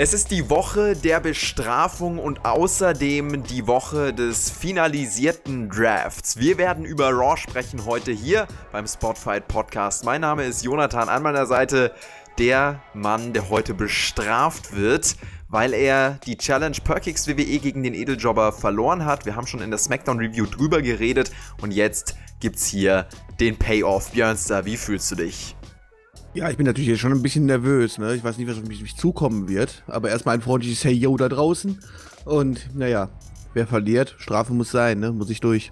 [0.00, 6.38] Es ist die Woche der Bestrafung und außerdem die Woche des finalisierten Drafts.
[6.38, 10.04] Wir werden über Raw sprechen heute hier beim Spotfight Podcast.
[10.04, 11.92] Mein Name ist Jonathan an meiner Seite,
[12.38, 15.16] der Mann, der heute bestraft wird,
[15.48, 19.26] weil er die Challenge Perkix WWE gegen den Edeljobber verloren hat.
[19.26, 23.08] Wir haben schon in der SmackDown Review drüber geredet und jetzt gibt's hier
[23.40, 24.12] den Payoff.
[24.12, 25.56] Björnster, wie fühlst du dich?
[26.34, 27.98] Ja, ich bin natürlich jetzt schon ein bisschen nervös.
[27.98, 28.14] Ne?
[28.14, 29.82] Ich weiß nicht, was auf mich, mich zukommen wird.
[29.86, 31.78] Aber erstmal ein freundliches Hey Yo da draußen.
[32.24, 33.08] Und naja,
[33.54, 35.10] wer verliert, Strafe muss sein, ne?
[35.12, 35.70] muss ich durch.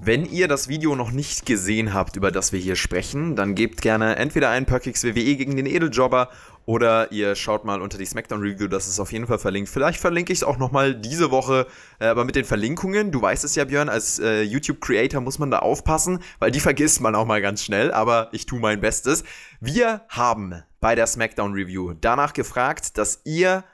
[0.00, 3.82] Wenn ihr das Video noch nicht gesehen habt, über das wir hier sprechen, dann gebt
[3.82, 6.30] gerne entweder einen Perkix WWE gegen den Edeljobber
[6.66, 9.68] oder ihr schaut mal unter die SmackDown Review, das ist auf jeden Fall verlinkt.
[9.68, 11.66] Vielleicht verlinke ich es auch nochmal diese Woche,
[11.98, 15.50] äh, aber mit den Verlinkungen, du weißt es ja, Björn, als äh, YouTube-Creator muss man
[15.50, 19.24] da aufpassen, weil die vergisst man auch mal ganz schnell, aber ich tue mein Bestes.
[19.60, 23.64] Wir haben bei der SmackDown Review danach gefragt, dass ihr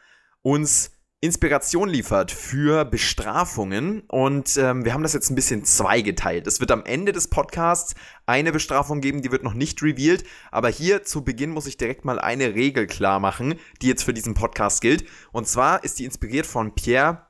[0.41, 0.94] uns
[1.25, 4.03] Inspiration liefert für Bestrafungen.
[4.09, 6.47] Und ähm, wir haben das jetzt ein bisschen zweigeteilt.
[6.47, 7.95] Es wird am Ende des Podcasts
[8.27, 10.25] eine Bestrafung geben, die wird noch nicht revealed.
[10.51, 14.13] Aber hier zu Beginn muss ich direkt mal eine Regel klar machen, die jetzt für
[14.13, 15.07] diesen Podcast gilt.
[15.33, 17.23] Und zwar ist die inspiriert von Pierre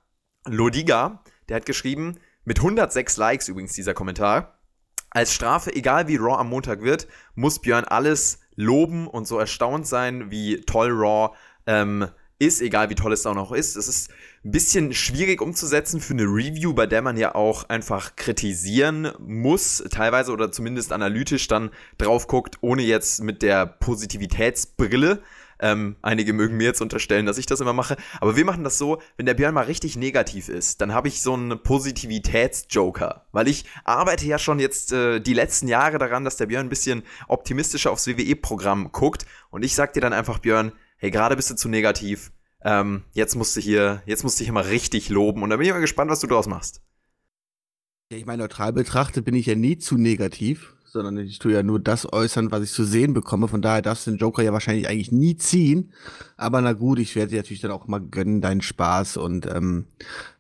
[0.45, 1.23] Lodiga.
[1.49, 4.59] Der hat geschrieben, mit 106 Likes übrigens dieser Kommentar.
[5.11, 9.87] Als Strafe, egal wie Raw am Montag wird, muss Björn alles loben und so erstaunt
[9.87, 11.37] sein, wie toll Raw
[11.69, 13.77] ähm, ist, egal wie toll es auch noch ist.
[13.77, 14.11] Es ist
[14.45, 19.83] ein bisschen schwierig umzusetzen für eine Review, bei der man ja auch einfach kritisieren muss,
[19.91, 25.23] teilweise oder zumindest analytisch dann drauf guckt, ohne jetzt mit der Positivitätsbrille.
[25.61, 27.97] Ähm, einige mögen mir jetzt unterstellen, dass ich das immer mache.
[28.21, 31.23] Aber wir machen das so, wenn der Björn mal richtig negativ ist, dann habe ich
[31.23, 33.25] so einen Positivitätsjoker.
[33.33, 36.71] Weil ich arbeite ja schon jetzt äh, die letzten Jahre daran, dass der Björn ein
[36.71, 39.27] bisschen optimistischer aufs WWE-Programm guckt.
[39.51, 42.33] Und ich sag dir dann einfach, Björn, hey, gerade bist du zu negativ.
[42.63, 45.43] Ähm, jetzt musst du hier, jetzt musst du hier mal richtig loben.
[45.43, 46.81] Und da bin ich mal gespannt, was du daraus machst.
[48.11, 51.63] Ja, ich meine, neutral betrachtet bin ich ja nie zu negativ, sondern ich tue ja
[51.63, 53.49] nur das äußern, was ich zu sehen bekomme.
[53.49, 55.93] Von daher darfst du den Joker ja wahrscheinlich eigentlich nie ziehen.
[56.37, 59.87] Aber na gut, ich werde dir natürlich dann auch mal gönnen, deinen Spaß und ähm,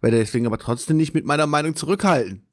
[0.01, 2.47] werde deswegen aber trotzdem nicht mit meiner Meinung zurückhalten.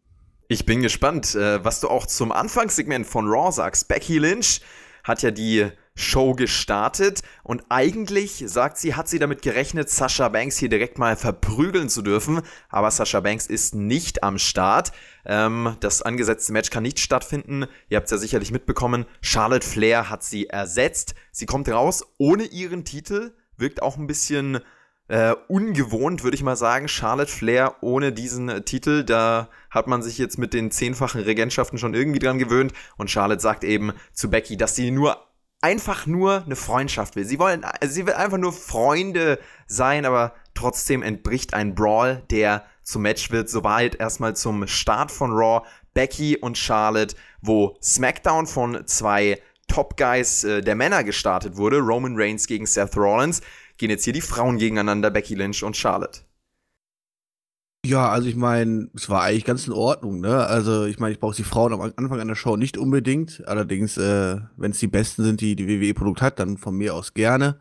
[0.48, 3.88] Ich bin gespannt, äh, was du auch zum Anfangssegment von Raw sagst.
[3.88, 4.62] Becky Lynch
[5.04, 10.58] hat ja die Show gestartet und eigentlich, sagt sie, hat sie damit gerechnet, Sasha Banks
[10.58, 14.92] hier direkt mal verprügeln zu dürfen, aber Sasha Banks ist nicht am Start.
[15.26, 17.66] Ähm, das angesetzte Match kann nicht stattfinden.
[17.90, 19.06] Ihr habt es ja sicherlich mitbekommen.
[19.22, 21.14] Charlotte Flair hat sie ersetzt.
[21.32, 24.60] Sie kommt raus ohne ihren Titel, wirkt auch ein bisschen
[25.10, 26.88] äh, ungewohnt, würde ich mal sagen.
[26.88, 31.78] Charlotte Flair ohne diesen äh, Titel, da hat man sich jetzt mit den zehnfachen Regentschaften
[31.78, 32.72] schon irgendwie dran gewöhnt.
[32.96, 35.18] Und Charlotte sagt eben zu Becky, dass sie nur
[35.62, 37.26] einfach nur eine Freundschaft will.
[37.26, 42.66] Sie wollen, also sie will einfach nur Freunde sein, aber trotzdem entbricht ein Brawl, der
[42.84, 43.50] zum Match wird.
[43.50, 45.66] Soweit erstmal zum Start von Raw.
[45.94, 51.80] Becky und Charlotte, wo SmackDown von zwei Top Guys äh, der Männer gestartet wurde.
[51.80, 53.42] Roman Reigns gegen Seth Rollins.
[53.78, 56.22] Gehen jetzt hier die Frauen gegeneinander, Becky Lynch und Charlotte.
[57.84, 60.46] Ja, also ich meine, es war eigentlich ganz in Ordnung, ne?
[60.46, 63.44] Also ich meine, ich brauche die Frauen am Anfang einer Show nicht unbedingt.
[63.48, 67.16] Allerdings, äh, wenn es die besten sind, die die WWE-Produkt hat, dann von mir aus
[67.16, 67.60] gerne.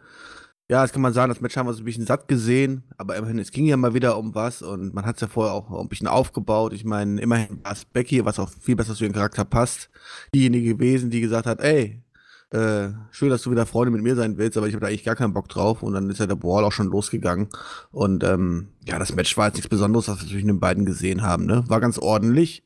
[0.69, 3.17] Ja, das kann man sagen, das Match haben wir so ein bisschen satt gesehen, aber
[3.17, 5.81] immerhin, es ging ja mal wieder um was und man hat es ja vorher auch
[5.81, 6.73] ein bisschen aufgebaut.
[6.75, 9.91] Ich meine, immerhin war es Becky, was auch viel besser zu ihrem Charakter passt,
[10.35, 12.03] diejenige gewesen, die gesagt hat, ey,
[12.51, 15.05] äh, schön, dass du wieder Freunde mit mir sein willst, aber ich habe da eigentlich
[15.05, 15.83] gar keinen Bock drauf.
[15.83, 17.49] Und dann ist ja der Brawl auch schon losgegangen.
[17.93, 21.23] Und ähm, ja, das Match war jetzt nichts Besonderes, was wir zwischen den beiden gesehen
[21.23, 21.47] haben.
[21.47, 21.65] Ne?
[21.69, 22.65] War ganz ordentlich.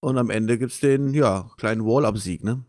[0.00, 2.64] Und am Ende gibt's den, ja, kleinen Wall-Up-Sieg, ne?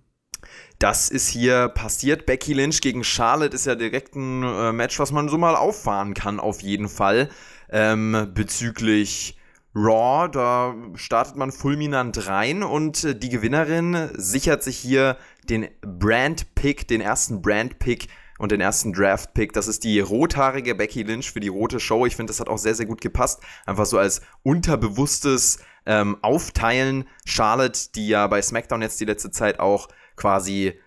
[0.77, 2.25] Das ist hier passiert.
[2.25, 6.13] Becky Lynch gegen Charlotte ist ja direkt ein äh, Match, was man so mal auffahren
[6.13, 7.29] kann, auf jeden Fall.
[7.69, 9.37] Ähm, bezüglich
[9.75, 15.17] Raw, da startet man fulminant rein und äh, die Gewinnerin sichert sich hier
[15.49, 19.53] den Brand-Pick, den ersten Brand-Pick und den ersten Draft-Pick.
[19.53, 22.05] Das ist die rothaarige Becky Lynch für die rote Show.
[22.05, 23.41] Ich finde, das hat auch sehr, sehr gut gepasst.
[23.65, 27.05] Einfach so als unterbewusstes ähm, Aufteilen.
[27.25, 30.79] Charlotte, die ja bei SmackDown jetzt die letzte Zeit auch quasi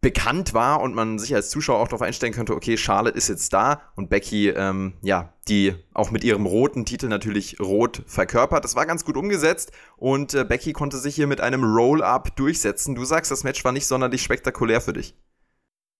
[0.00, 3.52] bekannt war und man sich als Zuschauer auch darauf einstellen könnte, okay, Charlotte ist jetzt
[3.52, 8.64] da und Becky, ähm, ja, die auch mit ihrem roten Titel natürlich rot verkörpert.
[8.64, 12.94] Das war ganz gut umgesetzt und äh, Becky konnte sich hier mit einem Roll-Up durchsetzen.
[12.94, 15.16] Du sagst, das Match war nicht sonderlich spektakulär für dich.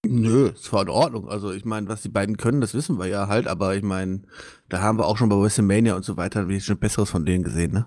[0.08, 1.28] Nö, es war in Ordnung.
[1.28, 4.22] Also ich meine, was die beiden können, das wissen wir ja halt, aber ich meine,
[4.68, 7.72] da haben wir auch schon bei WrestleMania und so weiter schon Besseres von denen gesehen,
[7.72, 7.86] ne?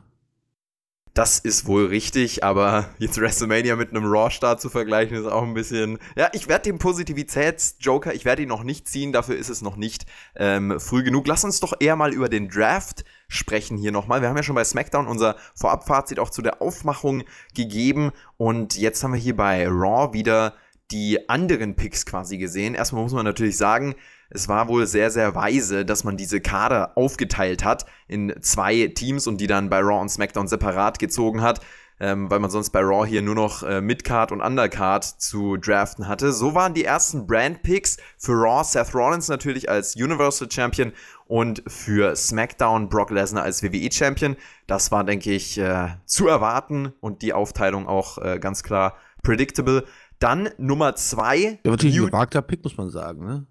[1.13, 5.53] Das ist wohl richtig, aber jetzt WrestleMania mit einem Raw-Start zu vergleichen, ist auch ein
[5.53, 5.97] bisschen.
[6.15, 9.75] Ja, ich werde den Positivitäts-Joker, ich werde ihn noch nicht ziehen, dafür ist es noch
[9.75, 11.27] nicht ähm, früh genug.
[11.27, 14.21] Lass uns doch eher mal über den Draft sprechen hier nochmal.
[14.21, 17.23] Wir haben ja schon bei SmackDown unser Vorabfazit auch zu der Aufmachung
[17.55, 20.53] gegeben und jetzt haben wir hier bei Raw wieder
[20.91, 22.75] die anderen Picks quasi gesehen.
[22.75, 23.95] Erstmal muss man natürlich sagen,
[24.29, 29.27] es war wohl sehr, sehr weise, dass man diese Kader aufgeteilt hat in zwei Teams
[29.27, 31.61] und die dann bei Raw und SmackDown separat gezogen hat,
[31.99, 36.07] ähm, weil man sonst bei Raw hier nur noch äh, Midcard und Undercard zu draften
[36.07, 36.31] hatte.
[36.31, 40.93] So waren die ersten Brand-Picks für Raw Seth Rollins natürlich als Universal Champion
[41.25, 44.35] und für SmackDown Brock Lesnar als WWE Champion.
[44.67, 49.85] Das war, denke ich, äh, zu erwarten und die Aufteilung auch äh, ganz klar predictable.
[50.19, 51.59] Dann Nummer zwei.
[51.63, 53.45] Ja, natürlich ein gewagter Pick, muss man sagen, ne?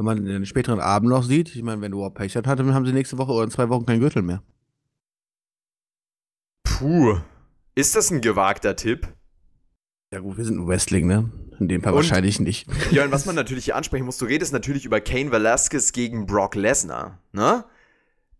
[0.00, 2.86] Wenn man den späteren Abend noch sieht, ich meine, wenn du Pech hat, dann haben
[2.86, 4.42] sie nächste Woche oder in zwei Wochen keinen Gürtel mehr.
[6.62, 7.18] Puh.
[7.74, 9.08] Ist das ein gewagter Tipp?
[10.10, 11.30] Ja gut, wir sind ein Wrestling, ne?
[11.58, 12.66] In dem Fall und, wahrscheinlich nicht.
[12.90, 16.24] Ja, und was man natürlich hier ansprechen muss, du redest natürlich über Kane Velasquez gegen
[16.24, 17.66] Brock Lesnar, ne?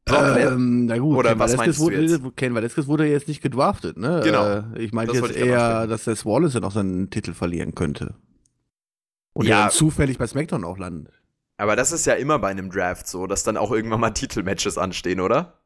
[0.08, 2.36] Ähm, na gut, Oder Ken was meinst wurde, du jetzt?
[2.36, 4.22] Ken Velasquez wurde jetzt nicht gedraftet, ne?
[4.24, 4.46] Genau.
[4.46, 8.14] Äh, ich meine jetzt eher, dass der Wallace dann auch seinen Titel verlieren könnte.
[9.34, 9.66] Und ja.
[9.66, 11.19] er zufällig bei SmackDown auch landet.
[11.60, 14.78] Aber das ist ja immer bei einem Draft so, dass dann auch irgendwann mal Titelmatches
[14.78, 15.60] anstehen, oder?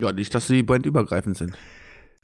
[0.00, 1.56] Ja, nicht, dass sie brandübergreifend sind.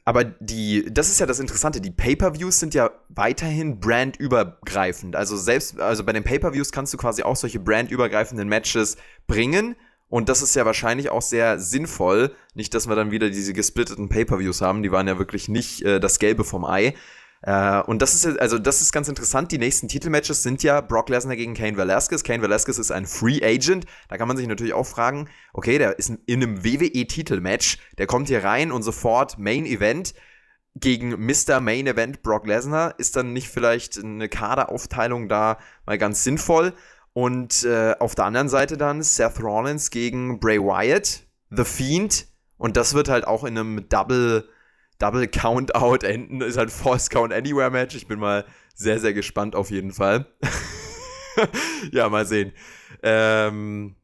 [0.03, 5.15] Aber die, das ist ja das Interessante, die Pay-per-Views sind ja weiterhin brandübergreifend.
[5.15, 8.97] Also selbst, also bei den Pay-per-Views kannst du quasi auch solche brandübergreifenden Matches
[9.27, 9.75] bringen.
[10.07, 12.35] Und das ist ja wahrscheinlich auch sehr sinnvoll.
[12.53, 14.83] Nicht, dass wir dann wieder diese gesplitteten Pay-per-Views haben.
[14.83, 16.93] Die waren ja wirklich nicht äh, das Gelbe vom Ei.
[17.45, 19.51] Äh, und das ist also das ist ganz interessant.
[19.51, 22.23] Die nächsten Titelmatches sind ja Brock Lesnar gegen Kane Velasquez.
[22.23, 23.85] Kane Velasquez ist ein Free Agent.
[24.09, 27.77] Da kann man sich natürlich auch fragen, okay, der ist in einem WWE-Titelmatch.
[27.99, 30.15] Der kommt hier rein und sofort Main Event
[30.73, 31.61] gegen Mr.
[31.61, 32.95] Main Event Brock Lesnar.
[32.97, 36.73] Ist dann nicht vielleicht eine Kaderaufteilung da mal ganz sinnvoll?
[37.13, 42.25] Und äh, auf der anderen Seite dann Seth Rollins gegen Bray Wyatt, The Fiend.
[42.57, 44.49] Und das wird halt auch in einem Double,
[44.99, 46.41] Double Count-Out enden.
[46.41, 47.95] Ist halt Force Count Anywhere Match.
[47.95, 50.25] Ich bin mal sehr, sehr gespannt auf jeden Fall.
[51.91, 52.53] ja, mal sehen.
[53.03, 53.95] Ähm,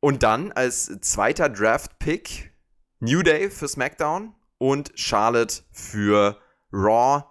[0.00, 2.52] und dann als zweiter Draft-Pick
[3.00, 6.38] New Day für SmackDown und Charlotte für
[6.72, 7.24] Raw.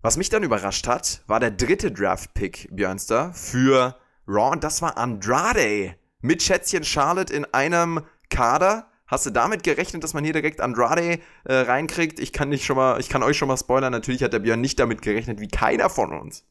[0.00, 4.96] Was mich dann überrascht hat, war der dritte Draft-Pick, Björnster, für Raw und das war
[4.96, 8.00] Andrade mit Schätzchen Charlotte in einem
[8.30, 8.90] Kader.
[9.12, 12.18] Hast du damit gerechnet, dass man hier direkt Andrade äh, reinkriegt?
[12.18, 13.92] Ich kann nicht schon mal, ich kann euch schon mal spoilern.
[13.92, 16.46] Natürlich hat der Björn nicht damit gerechnet, wie keiner von uns.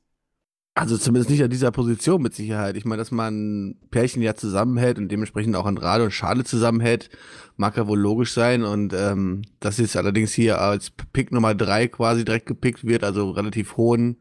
[0.76, 2.78] Also zumindest nicht an dieser Position mit Sicherheit.
[2.78, 7.10] Ich meine, dass man Pärchen ja zusammenhält und dementsprechend auch Andrade und Charlotte zusammenhält,
[7.58, 8.64] mag ja wohl logisch sein.
[8.64, 13.32] Und ähm, dass jetzt allerdings hier als Pick Nummer drei quasi direkt gepickt wird, also
[13.32, 14.20] relativ hohen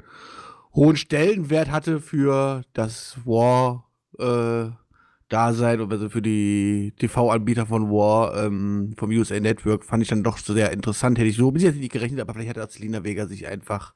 [0.75, 4.71] hohen Stellenwert hatte für das War äh,
[5.31, 10.23] Dasein oder also für die TV-Anbieter von War ähm, vom USA Network fand ich dann
[10.23, 11.19] doch sehr interessant.
[11.19, 13.95] Hätte ich so bis jetzt nicht gerechnet, aber vielleicht hat Selina Vega sich einfach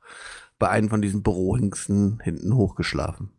[0.58, 3.30] bei einem von diesen Bürohingsten hinten hochgeschlafen.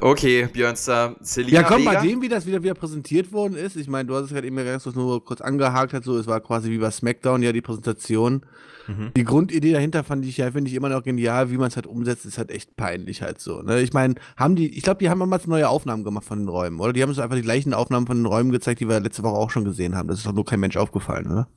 [0.00, 1.94] Okay, Björnster, Selina Ja, komm, Vega.
[1.94, 4.46] bei dem, wie das wieder, wieder präsentiert worden ist, ich meine, du hast es gerade
[4.46, 7.52] eben ganz kurz nur kurz angehakt, hat, so, es war quasi wie bei SmackDown ja
[7.52, 8.44] die Präsentation.
[8.88, 9.12] Mhm.
[9.16, 11.86] Die Grundidee dahinter fand ich ja, finde ich immer noch genial, wie man es halt
[11.86, 13.62] umsetzt, ist halt echt peinlich halt so.
[13.62, 13.80] Ne?
[13.80, 16.80] Ich meine, haben die, ich glaube, die haben damals neue Aufnahmen gemacht von den Räumen,
[16.80, 16.92] oder?
[16.92, 19.36] Die haben uns einfach die gleichen Aufnahmen von den Räumen gezeigt, die wir letzte Woche
[19.36, 20.08] auch schon gesehen haben.
[20.08, 21.48] Das ist doch nur kein Mensch aufgefallen, oder?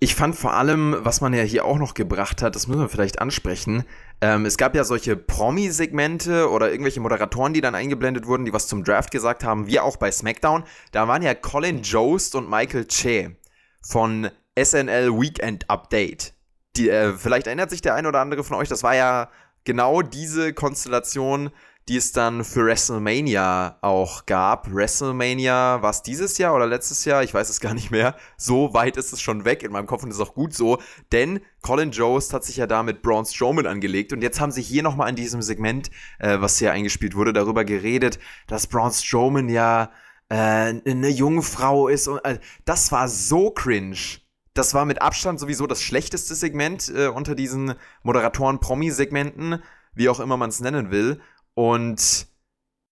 [0.00, 2.88] Ich fand vor allem, was man ja hier auch noch gebracht hat, das müssen wir
[2.88, 3.84] vielleicht ansprechen.
[4.20, 8.68] Ähm, es gab ja solche Promi-Segmente oder irgendwelche Moderatoren, die dann eingeblendet wurden, die was
[8.68, 10.62] zum Draft gesagt haben, wie auch bei SmackDown.
[10.92, 13.36] Da waren ja Colin Jost und Michael Che
[13.82, 16.32] von SNL Weekend Update.
[16.78, 19.30] Die, äh, vielleicht erinnert sich der ein oder andere von euch, das war ja
[19.64, 21.50] genau diese Konstellation,
[21.88, 24.72] die es dann für WrestleMania auch gab.
[24.72, 27.22] WrestleMania, war es dieses Jahr oder letztes Jahr?
[27.22, 28.14] Ich weiß es gar nicht mehr.
[28.36, 30.78] So weit ist es schon weg in meinem Kopf und ist auch gut so,
[31.12, 34.62] denn Colin Jost hat sich ja da mit Braun Strowman angelegt und jetzt haben sie
[34.62, 39.48] hier nochmal in diesem Segment, äh, was hier eingespielt wurde, darüber geredet, dass Braun Strowman
[39.48, 39.90] ja
[40.28, 44.20] äh, eine junge Frau ist und äh, das war so cringe
[44.58, 49.62] das war mit Abstand sowieso das schlechteste Segment äh, unter diesen Moderatoren-Promi-Segmenten,
[49.94, 51.20] wie auch immer man es nennen will.
[51.54, 52.26] Und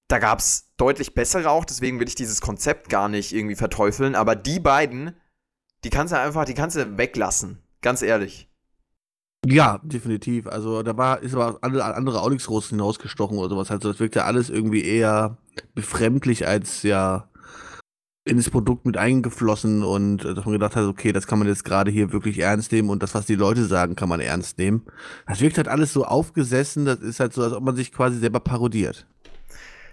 [0.08, 4.14] da gab es deutlich bessere auch, deswegen will ich dieses Konzept gar nicht irgendwie verteufeln.
[4.14, 5.16] Aber die beiden,
[5.82, 7.62] die kannst du einfach, die kannst du weglassen.
[7.82, 8.48] Ganz ehrlich.
[9.44, 10.46] Ja, definitiv.
[10.46, 13.70] Also da war, ist aber andere, andere auch nichts groß hinausgestochen oder sowas.
[13.70, 15.38] Also das wirkt ja alles irgendwie eher
[15.74, 17.28] befremdlich als ja
[18.26, 21.64] ins Produkt mit eingeflossen und äh, dass man gedacht hat, okay, das kann man jetzt
[21.64, 24.84] gerade hier wirklich ernst nehmen und das, was die Leute sagen, kann man ernst nehmen.
[25.26, 28.18] Das wirkt halt alles so aufgesessen, das ist halt so, als ob man sich quasi
[28.18, 29.06] selber parodiert.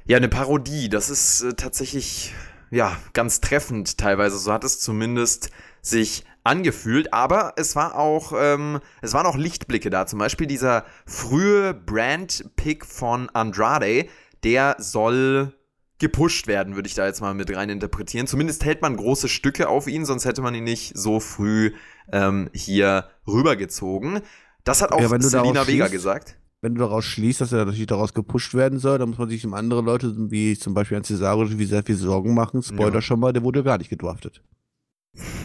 [0.06, 2.34] Ja, eine Parodie, das ist äh, tatsächlich,
[2.72, 4.38] ja, ganz treffend teilweise.
[4.38, 9.90] So hat es zumindest sich angefühlt, aber es war auch, ähm, es waren auch Lichtblicke
[9.90, 10.08] da.
[10.08, 14.08] Zum Beispiel dieser frühe Brand-Pick von Andrade,
[14.44, 15.54] der soll
[16.04, 18.28] gepusht werden, würde ich da jetzt mal mit rein interpretieren.
[18.28, 21.72] Zumindest hält man große Stücke auf ihn, sonst hätte man ihn nicht so früh
[22.12, 24.20] ähm, hier rübergezogen.
[24.64, 26.38] Das hat auch Ja, wenn du Selina Vega schließt- gesagt.
[26.62, 29.46] Wenn du daraus schließt, dass er natürlich daraus gepusht werden soll, dann muss man sich
[29.46, 32.64] um andere Leute, wie zum Beispiel an Cesaro, wie sehr viel Sorgen machen.
[32.64, 33.02] Spoiler Ja.
[33.02, 34.42] schon mal, der wurde gar nicht gedraftet.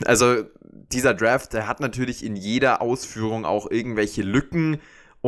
[0.06, 0.44] Also
[0.92, 4.78] dieser Draft, der hat natürlich in jeder Ausführung auch irgendwelche Lücken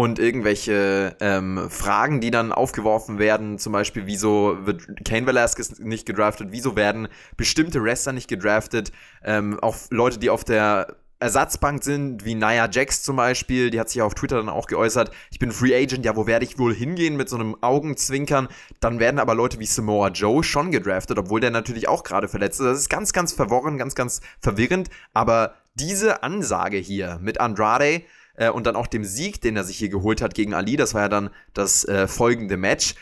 [0.01, 3.59] und irgendwelche ähm, Fragen, die dann aufgeworfen werden.
[3.59, 6.49] Zum Beispiel, wieso wird Kane Velasquez nicht gedraftet?
[6.53, 8.93] Wieso werden bestimmte Wrestler nicht gedraftet?
[9.23, 13.91] Ähm, auch Leute, die auf der Ersatzbank sind, wie Nia Jax zum Beispiel, die hat
[13.91, 16.59] sich ja auf Twitter dann auch geäußert, ich bin Free Agent, ja, wo werde ich
[16.59, 18.49] wohl hingehen mit so einem Augenzwinkern?
[18.81, 22.59] Dann werden aber Leute wie Samoa Joe schon gedraftet, obwohl der natürlich auch gerade verletzt
[22.61, 22.67] ist.
[22.67, 24.89] Das ist ganz, ganz verworren, ganz, ganz verwirrend.
[25.13, 28.01] Aber diese Ansage hier mit Andrade
[28.41, 30.95] äh, und dann auch dem Sieg, den er sich hier geholt hat gegen Ali, das
[30.95, 32.95] war ja dann das äh, folgende Match,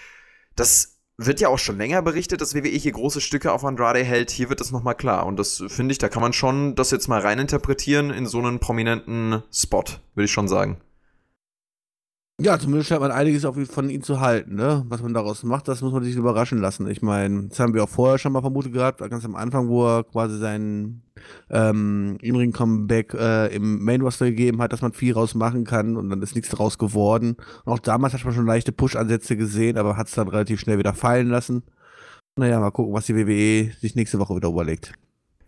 [0.57, 4.31] das wird ja auch schon länger berichtet, dass WWE hier große Stücke auf Andrade hält.
[4.31, 5.27] Hier wird das nochmal klar.
[5.27, 8.61] Und das finde ich, da kann man schon das jetzt mal reininterpretieren in so einen
[8.61, 9.83] prominenten Spot,
[10.15, 10.81] würde ich schon sagen.
[12.41, 14.85] Ja, zumindest scheint man einiges auf, von ihm zu halten, ne?
[14.89, 16.89] Was man daraus macht, das muss man sich überraschen lassen.
[16.89, 19.85] Ich meine, das haben wir auch vorher schon mal vermutet gehabt, ganz am Anfang, wo
[19.85, 21.03] er quasi sein
[21.51, 26.37] ähm, In-Ring-Comeback äh, im Main-Roster gegeben hat, dass man viel rausmachen kann und dann ist
[26.37, 27.37] nichts daraus geworden.
[27.65, 30.79] Und auch damals hat man schon leichte Push-Ansätze gesehen, aber hat es dann relativ schnell
[30.79, 31.65] wieder fallen lassen.
[32.37, 34.93] Naja, mal gucken, was die WWE sich nächste Woche wieder überlegt.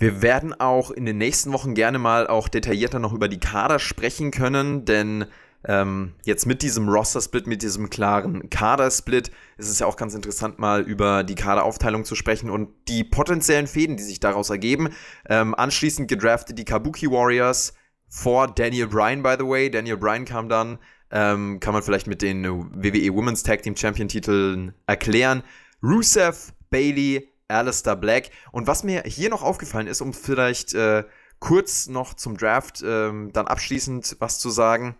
[0.00, 3.78] Wir werden auch in den nächsten Wochen gerne mal auch detaillierter noch über die Kader
[3.78, 5.26] sprechen können, denn
[5.64, 10.58] ähm, jetzt mit diesem Roster-Split, mit diesem klaren Kader-Split, ist es ja auch ganz interessant,
[10.58, 14.90] mal über die Kaderaufteilung zu sprechen und die potenziellen Fäden, die sich daraus ergeben.
[15.28, 17.74] Ähm, anschließend gedraftet die Kabuki Warriors
[18.08, 19.70] vor Daniel Bryan, by the way.
[19.70, 20.78] Daniel Bryan kam dann,
[21.10, 25.42] ähm, kann man vielleicht mit den WWE Women's Tag Team Champion Titeln erklären.
[25.82, 28.30] Rusev, Bailey, Alistair Black.
[28.52, 31.04] Und was mir hier noch aufgefallen ist, um vielleicht äh,
[31.38, 34.96] kurz noch zum Draft ähm, dann abschließend was zu sagen.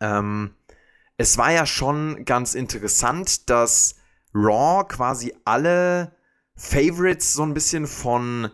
[0.00, 0.54] Ähm,
[1.16, 3.96] es war ja schon ganz interessant, dass
[4.34, 6.14] Raw quasi alle
[6.56, 8.50] Favorites so ein bisschen von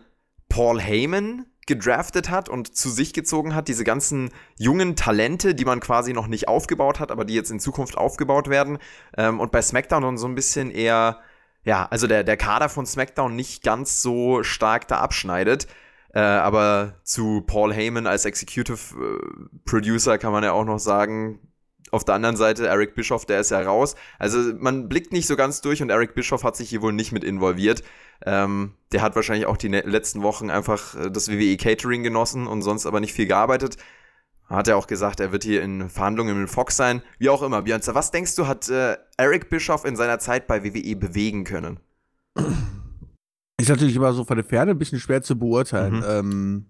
[0.49, 5.79] Paul Heyman gedraftet hat und zu sich gezogen hat, diese ganzen jungen Talente, die man
[5.79, 8.77] quasi noch nicht aufgebaut hat, aber die jetzt in Zukunft aufgebaut werden.
[9.17, 11.19] Ähm, und bei SmackDown dann so ein bisschen eher,
[11.63, 15.67] ja, also der, der Kader von SmackDown nicht ganz so stark da abschneidet.
[16.13, 21.39] Äh, aber zu Paul Heyman als Executive äh, Producer kann man ja auch noch sagen,
[21.93, 23.95] auf der anderen Seite Eric Bischoff, der ist ja raus.
[24.17, 27.11] Also man blickt nicht so ganz durch und Eric Bischoff hat sich hier wohl nicht
[27.11, 27.83] mit involviert.
[28.25, 32.47] Ähm, der hat wahrscheinlich auch die ne letzten Wochen einfach äh, das WWE Catering genossen
[32.47, 33.77] und sonst aber nicht viel gearbeitet.
[34.47, 37.01] Hat er auch gesagt, er wird hier in Verhandlungen mit Fox sein.
[37.17, 37.61] Wie auch immer.
[37.61, 41.79] Björn, was denkst du, hat äh, Eric Bischoff in seiner Zeit bei WWE bewegen können?
[43.59, 45.97] Ist natürlich immer so von der Ferne ein bisschen schwer zu beurteilen.
[45.97, 46.03] Mhm.
[46.07, 46.65] Ähm,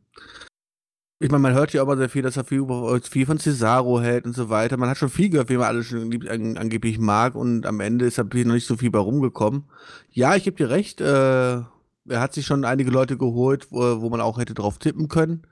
[1.20, 2.66] ich meine, man hört ja immer sehr viel, dass er viel,
[3.10, 4.75] viel von Cesaro hält und so weiter.
[4.75, 8.06] Man hat schon viel gehört, wie man alles schon an, angeblich mag und am Ende
[8.06, 9.63] ist natürlich noch nicht so viel bei rumgekommen.
[10.10, 11.62] Ja, ich gebe dir recht, äh,
[12.10, 15.44] er hat sich schon einige Leute geholt, wo, wo man auch hätte drauf tippen können.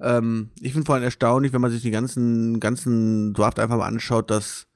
[0.00, 3.86] Ähm, ich finde vor allem erstaunlich, wenn man sich die ganzen, ganzen Draft einfach mal
[3.86, 4.66] anschaut, dass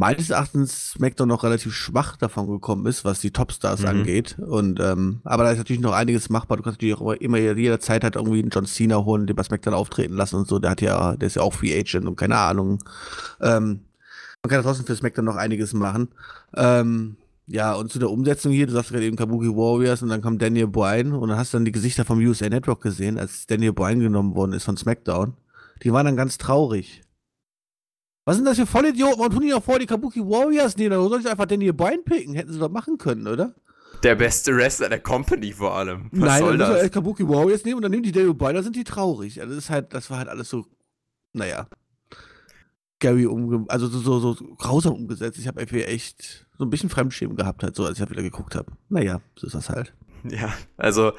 [0.00, 3.86] meines Erachtens SmackDown noch relativ schwach davon gekommen ist, was die Topstars Mhm.
[3.88, 4.36] angeht.
[4.38, 6.56] Und ähm, aber da ist natürlich noch einiges machbar.
[6.56, 9.74] Du kannst natürlich auch immer jederzeit halt irgendwie einen John Cena holen, den bei SmackDown
[9.74, 10.58] auftreten lassen und so.
[10.58, 12.82] Der hat ja, der ist ja auch Free Agent und keine Ahnung.
[13.42, 13.80] Ähm,
[14.42, 16.08] man kann trotzdem für SmackDown noch einiges machen.
[16.56, 17.16] Ähm,
[17.46, 20.40] ja, und zu der Umsetzung hier, du sagst gerade eben Kabuki Warriors und dann kommt
[20.40, 23.74] Daniel Bryan und dann hast du dann die Gesichter vom USA Network gesehen, als Daniel
[23.74, 25.34] Bryan genommen worden ist von SmackDown.
[25.82, 27.02] Die waren dann ganz traurig.
[28.30, 29.18] Was sind das für Vollidioten?
[29.18, 30.96] Warum tun die doch vor die Kabuki Warriors nehmen?
[30.98, 32.36] Oder soll ich einfach Daniel Bryan picken?
[32.36, 33.56] Hätten sie doch machen können, oder?
[34.04, 36.08] Der beste Wrestler der Company vor allem.
[36.12, 36.84] Was Nein, soll dann muss das?
[36.84, 39.40] El Kabuki jetzt nehmen und dann nehmen die David Boy, da sind die traurig.
[39.40, 40.64] Also das ist halt, das war halt alles so,
[41.32, 41.66] naja.
[43.00, 45.36] Gary umge also so, so, so grausam umgesetzt.
[45.40, 48.54] Ich habe irgendwie echt so ein bisschen Fremdschämen gehabt, halt so, als ich wieder geguckt
[48.54, 48.70] habe.
[48.90, 49.92] Naja, so ist das halt.
[50.30, 51.14] Ja, also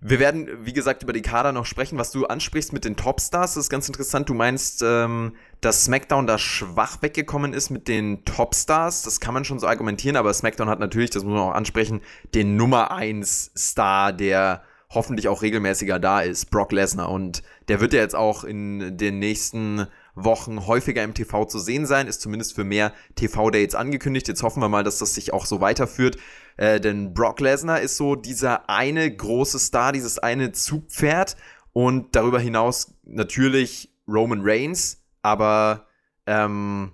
[0.00, 1.98] wir werden, wie gesagt, über die Kader noch sprechen.
[1.98, 4.28] Was du ansprichst mit den Topstars, ist ganz interessant.
[4.28, 9.02] Du meinst, ähm, dass SmackDown da schwach weggekommen ist mit den Topstars.
[9.02, 12.02] Das kann man schon so argumentieren, aber SmackDown hat natürlich, das muss man auch ansprechen,
[12.34, 17.10] den Nummer 1 Star, der hoffentlich auch regelmäßiger da ist, Brock Lesnar.
[17.10, 21.86] Und der wird ja jetzt auch in den nächsten Wochen häufiger im TV zu sehen
[21.86, 24.28] sein, ist zumindest für mehr TV-Dates angekündigt.
[24.28, 26.16] Jetzt hoffen wir mal, dass das sich auch so weiterführt.
[26.56, 31.36] Äh, denn Brock Lesnar ist so dieser eine große Star, dieses eine Zugpferd.
[31.72, 35.02] Und darüber hinaus natürlich Roman Reigns.
[35.22, 35.86] Aber
[36.26, 36.92] ähm,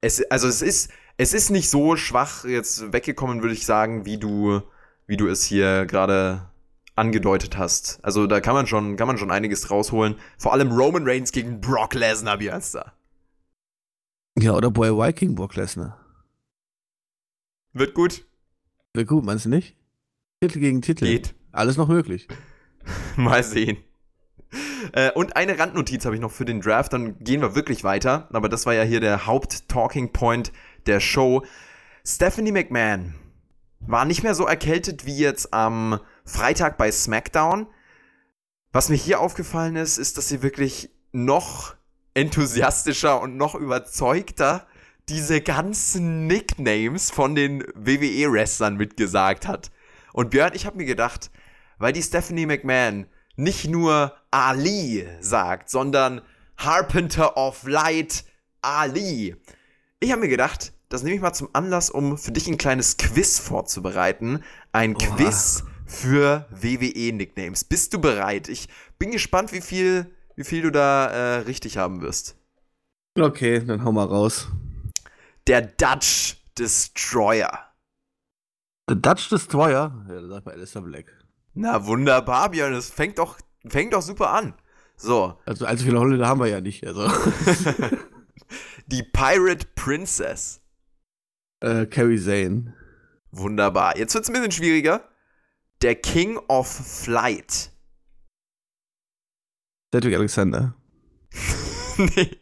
[0.00, 4.18] es, also es ist, es ist nicht so schwach jetzt weggekommen, würde ich sagen, wie
[4.18, 4.62] du,
[5.06, 6.50] wie du es hier gerade
[6.96, 8.00] angedeutet hast.
[8.02, 10.16] Also da kann man schon, kann man schon einiges rausholen.
[10.38, 12.94] Vor allem Roman Reigns gegen Brock Lesnar, Björnster.
[14.38, 16.00] Ja, oder Boy Viking Brock Lesnar.
[17.72, 18.25] Wird gut.
[18.96, 19.76] Wäre gut, meinst du nicht?
[20.40, 21.04] Titel gegen Titel.
[21.04, 21.34] Geht.
[21.52, 22.28] Alles noch möglich.
[23.16, 23.76] Mal sehen.
[24.92, 28.26] Äh, und eine Randnotiz habe ich noch für den Draft, dann gehen wir wirklich weiter.
[28.32, 30.50] Aber das war ja hier der Haupt-Talking Point
[30.86, 31.44] der Show.
[32.06, 33.12] Stephanie McMahon
[33.80, 37.66] war nicht mehr so erkältet wie jetzt am Freitag bei SmackDown.
[38.72, 41.74] Was mir hier aufgefallen ist, ist, dass sie wirklich noch
[42.14, 44.66] enthusiastischer und noch überzeugter
[45.08, 49.70] diese ganzen Nicknames von den WWE-Wrestlern mitgesagt hat.
[50.12, 51.30] Und Björn, ich habe mir gedacht,
[51.78, 56.22] weil die Stephanie McMahon nicht nur Ali sagt, sondern
[56.56, 58.24] Harpenter of Light
[58.62, 59.36] Ali.
[60.00, 62.96] Ich habe mir gedacht, das nehme ich mal zum Anlass, um für dich ein kleines
[62.96, 64.42] Quiz vorzubereiten.
[64.72, 65.16] Ein Oha.
[65.16, 67.64] Quiz für WWE-Nicknames.
[67.64, 68.48] Bist du bereit?
[68.48, 72.36] Ich bin gespannt, wie viel, wie viel du da äh, richtig haben wirst.
[73.18, 74.48] Okay, dann hau mal raus.
[75.46, 77.72] Der Dutch Destroyer.
[78.88, 80.04] The Dutch Destroyer?
[80.08, 81.06] Ja, da sagt man Alistair Black.
[81.54, 84.54] Na wunderbar, Björn, das fängt doch, fängt doch super an.
[84.96, 86.86] So, Also allzu viele Holländer haben wir ja nicht.
[86.86, 87.06] Also.
[88.86, 90.60] die Pirate Princess.
[91.60, 92.74] äh, Carrie Zane.
[93.30, 93.96] Wunderbar.
[93.98, 95.08] Jetzt wird's ein bisschen schwieriger.
[95.82, 97.70] Der King of Flight.
[99.94, 100.74] Cedric Alexander.
[101.98, 102.38] nee.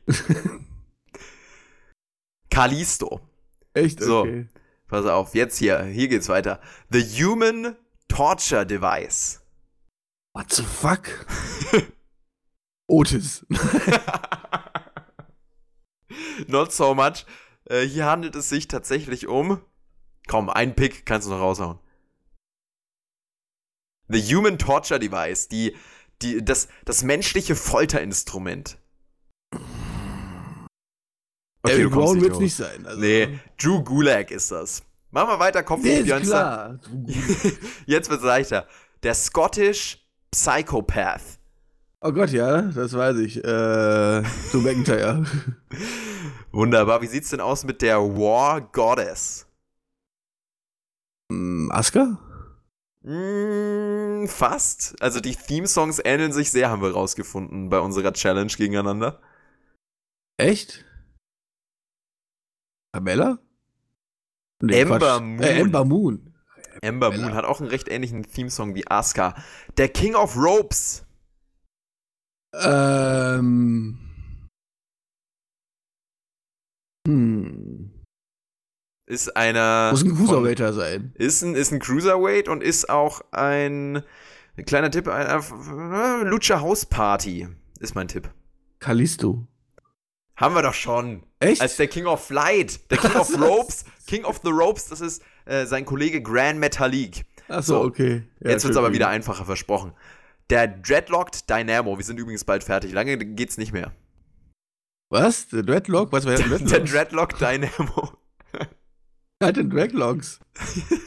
[2.54, 3.20] Kalisto.
[3.72, 4.00] Echt?
[4.00, 4.20] So.
[4.20, 4.48] Okay.
[4.86, 6.60] Pass auf, jetzt hier, hier geht's weiter.
[6.90, 9.40] The Human Torture Device.
[10.34, 11.26] What the fuck?
[12.86, 13.44] Otis.
[16.46, 17.26] Not so much.
[17.64, 19.60] Äh, hier handelt es sich tatsächlich um.
[20.28, 21.78] Komm, ein Pick kannst du noch raushauen.
[24.08, 25.74] The Human Torture Device, die,
[26.22, 28.78] die, das, das menschliche Folterinstrument.
[31.64, 32.42] Okay, kommst Brown wird's drauf.
[32.42, 32.87] nicht sein.
[32.87, 33.00] Also.
[33.00, 34.83] Nee, Drew Gulag ist das.
[35.11, 36.79] Machen wir weiter, Kopf Nee, Björnster.
[37.87, 38.66] Jetzt wird's leichter.
[39.03, 41.38] Der Scottish Psychopath.
[42.00, 43.38] Oh Gott, ja, das weiß ich.
[43.38, 45.24] Äh, Drew McIntyre.
[46.53, 47.00] Wunderbar.
[47.00, 49.46] Wie sieht's denn aus mit der War Goddess?
[51.33, 52.18] Hm, Asuka?
[53.03, 55.00] Mm, fast.
[55.00, 59.20] Also die Theme-Songs ähneln sich sehr, haben wir rausgefunden bei unserer Challenge gegeneinander.
[60.37, 60.85] Echt?
[62.94, 63.40] Pamela?
[64.61, 65.20] Ember Quatsch.
[65.20, 65.42] Moon.
[65.42, 66.35] Äh, Ember Moon.
[66.80, 67.22] Ember Bella.
[67.24, 69.35] Moon hat auch einen recht ähnlichen Theme-Song wie Asuka.
[69.76, 71.04] Der King of Ropes.
[72.54, 73.98] Ähm.
[77.09, 77.90] Hm.
[79.07, 79.90] Ist einer.
[79.90, 81.12] Muss ein Cruiserweighter sein.
[81.16, 84.04] Ist ein, ist ein Cruiserweight und ist auch ein.
[84.57, 87.48] ein kleiner Tipp, ein, ein Lucha House Party.
[87.80, 88.33] Ist mein Tipp.
[88.78, 89.48] Kalisto.
[90.37, 91.24] Haben wir doch schon.
[91.44, 91.61] Echt?
[91.61, 92.90] Als der King of Flight.
[92.90, 93.40] Der King of?
[93.40, 93.85] Ropes.
[94.07, 97.24] King of the Ropes, das ist äh, sein Kollege Grand Metalik.
[97.48, 97.80] Achso, So.
[97.85, 98.22] okay.
[98.40, 99.92] Ja, Jetzt wird's aber wieder einfacher versprochen.
[100.50, 101.96] Der Dreadlocked Dynamo.
[101.96, 102.92] Wir sind übrigens bald fertig.
[102.92, 103.92] Lange geht's nicht mehr.
[105.11, 105.48] Was?
[105.48, 106.12] Der Dreadlock?
[106.12, 107.38] Was war der Der Dreadlock?
[107.38, 108.12] Dreadlock Dynamo.
[109.40, 110.40] Der hat den Dreadlocks.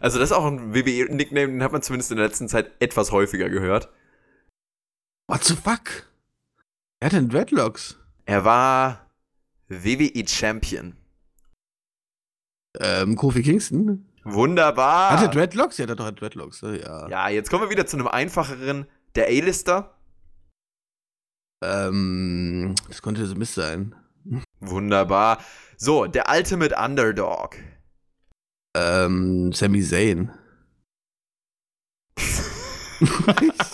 [0.00, 3.10] Also, das ist auch ein WWE-Nickname, den hat man zumindest in der letzten Zeit etwas
[3.10, 3.88] häufiger gehört.
[5.26, 6.06] What the fuck?
[7.00, 7.98] Er hat den Dreadlocks.
[8.24, 9.07] Er war
[9.68, 10.96] WWE Champion.
[12.80, 14.06] Ähm, Kofi Kingston?
[14.24, 15.10] Wunderbar.
[15.12, 15.78] Hat er Dreadlocks?
[15.78, 16.62] Ja, der hat doch Dreadlocks.
[16.62, 17.08] äh, Ja.
[17.08, 18.86] ja, jetzt kommen wir wieder zu einem einfacheren.
[19.14, 19.94] Der A-Lister.
[21.64, 23.94] Ähm, das konnte so Mist sein.
[24.60, 25.42] Wunderbar.
[25.76, 27.56] So, der Ultimate Underdog.
[28.76, 30.30] Ähm, Sami Zayn.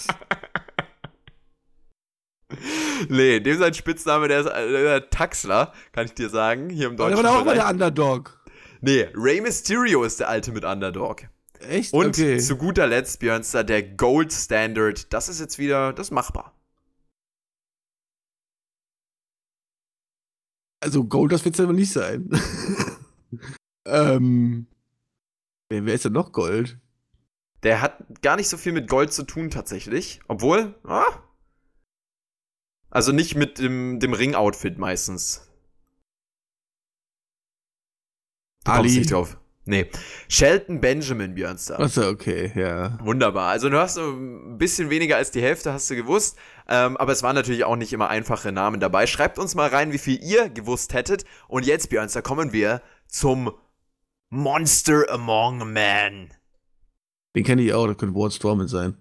[3.08, 7.10] nee, dem sein Spitzname, der ist äh, Taxler, kann ich dir sagen, hier im Aber
[7.10, 8.40] deutschen der war auch mal der Underdog.
[8.80, 11.22] Nee, Rey Mysterio ist der Ultimate Underdog.
[11.60, 11.92] Echt?
[11.92, 12.38] Und okay.
[12.38, 15.12] zu guter Letzt, Björnster, der Gold Standard.
[15.12, 16.54] Das ist jetzt wieder, das ist machbar.
[20.80, 22.28] Also Gold, das wird's aber nicht sein.
[23.86, 24.66] ähm.
[25.70, 26.78] Wer, wer ist denn noch Gold?
[27.62, 30.20] Der hat gar nicht so viel mit Gold zu tun tatsächlich.
[30.28, 31.06] Obwohl, ah,
[32.94, 35.46] also nicht mit dem, dem Ring-Outfit meistens.
[38.64, 38.98] Du kommst Ali.
[38.98, 39.37] nicht drauf.
[39.66, 39.90] Nee.
[40.28, 41.80] Shelton Benjamin, Björnster.
[41.80, 42.98] Achso, okay, ja.
[43.02, 43.50] Wunderbar.
[43.50, 46.38] Also du hast so ein bisschen weniger als die Hälfte, hast du gewusst.
[46.68, 49.07] Ähm, aber es waren natürlich auch nicht immer einfache Namen dabei.
[49.07, 51.24] Schreibt uns mal rein, wie viel ihr gewusst hättet.
[51.48, 53.52] Und jetzt, Björnster, kommen wir zum
[54.30, 56.33] Monster Among Men.
[57.35, 58.96] Den kenne ich auch, das könnte Braun Strowman sein.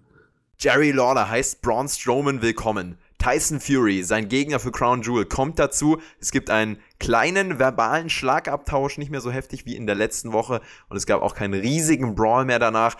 [0.58, 2.98] Jerry Lawler heißt Braun Strowman willkommen.
[3.24, 5.98] Tyson Fury, sein Gegner für Crown Jewel, kommt dazu.
[6.20, 10.60] Es gibt einen kleinen verbalen Schlagabtausch, nicht mehr so heftig wie in der letzten Woche.
[10.90, 12.98] Und es gab auch keinen riesigen Brawl mehr danach.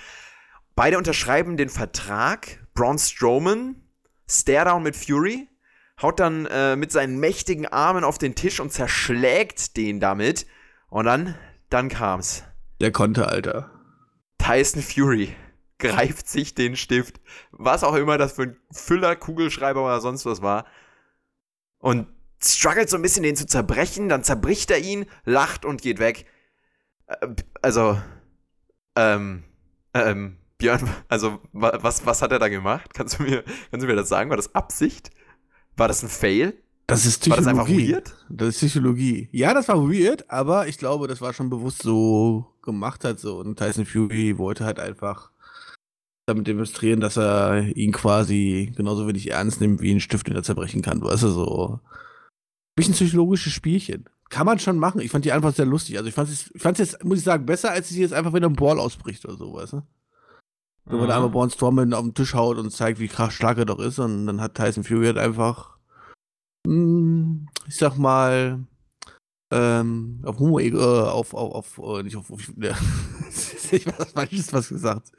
[0.74, 2.66] Beide unterschreiben den Vertrag.
[2.72, 3.82] Braun Strowman,
[4.26, 5.46] Staredown mit Fury,
[6.00, 10.46] haut dann äh, mit seinen mächtigen Armen auf den Tisch und zerschlägt den damit.
[10.88, 11.34] Und dann,
[11.68, 12.44] dann kam's.
[12.80, 13.70] Der konnte, Alter.
[14.38, 15.36] Tyson Fury
[15.78, 20.40] greift sich den Stift, was auch immer das für ein Füller, Kugelschreiber oder sonst was
[20.42, 20.66] war,
[21.78, 22.06] und
[22.42, 26.26] struggelt so ein bisschen den zu zerbrechen, dann zerbricht er ihn, lacht und geht weg.
[27.06, 27.28] Äh,
[27.62, 27.98] Also,
[28.96, 29.44] ähm,
[29.94, 32.94] ähm, Björn, also, wa- was, was hat er da gemacht?
[32.94, 34.30] Kannst du mir, kannst du mir das sagen?
[34.30, 35.10] War das Absicht?
[35.76, 36.54] War das ein Fail?
[36.86, 37.94] Das ist War das einfach Psychologie.
[37.94, 38.14] weird?
[38.28, 39.28] Das ist Psychologie.
[39.32, 43.38] Ja, das war weird, aber ich glaube, das war schon bewusst so gemacht hat so.
[43.38, 45.30] Und Tyson Fury wollte halt einfach
[46.26, 50.42] damit demonstrieren, dass er ihn quasi genauso wenig ernst nimmt, wie ein Stift, den er
[50.42, 51.02] zerbrechen kann.
[51.02, 51.80] Weißt du, so.
[52.76, 54.08] Bisschen psychologisches Spielchen.
[54.30, 55.00] Kann man schon machen.
[55.00, 55.98] Ich fand die einfach sehr lustig.
[55.98, 58.54] Also ich fand es jetzt, muss ich sagen, besser, als sie jetzt einfach, wenn ein
[58.54, 59.82] Ball ausbricht oder so, weißt du?
[60.86, 63.58] Wenn man da einmal Braun Strowman auf den Tisch haut und zeigt, wie krass stark
[63.58, 65.78] er doch ist, und dann hat Tyson Fury halt einfach,
[66.66, 68.66] mh, ich sag mal,
[69.50, 72.72] ähm, auf Homo, äh, auf, auf, auf, äh, nicht auf, auf ja.
[73.70, 75.12] ich weiß was Falsches was gesagt.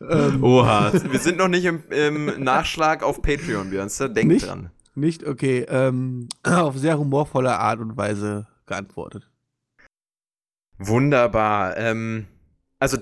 [0.00, 4.08] Ähm, Oha, wir sind noch nicht im, im Nachschlag auf Patreon, Björnster.
[4.08, 4.46] Denk Nicht?
[4.46, 4.70] dran.
[4.94, 9.28] Nicht, okay, ähm, auf sehr humorvolle Art und Weise geantwortet.
[10.78, 11.76] Wunderbar.
[11.76, 12.26] Ähm,
[12.78, 12.98] also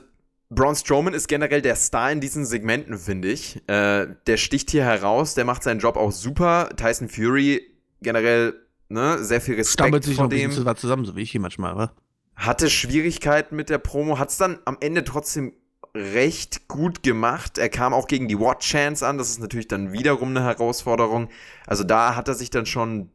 [0.50, 3.56] Braun Strowman ist generell der Star in diesen Segmenten, finde ich.
[3.68, 6.70] Äh, der sticht hier heraus, der macht seinen Job auch super.
[6.76, 7.62] Tyson Fury
[8.00, 8.54] generell
[8.88, 10.66] ne, sehr viel Stammelt Respekt sich noch vor ein bisschen dem.
[10.66, 11.92] weit zusammen, so wie ich hier manchmal, wa?
[12.36, 15.52] Hatte Schwierigkeiten mit der Promo, hat es dann am Ende trotzdem
[15.94, 17.58] recht gut gemacht.
[17.58, 21.28] Er kam auch gegen die Watch Chance an, das ist natürlich dann wiederum eine Herausforderung.
[21.66, 23.10] Also da hat er sich dann schon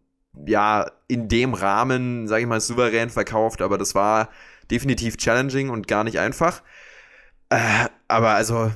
[0.46, 4.30] ja in dem Rahmen, sage ich mal, souverän verkauft, aber das war
[4.72, 6.64] definitiv challenging und gar nicht einfach.
[7.50, 8.72] Äh, aber also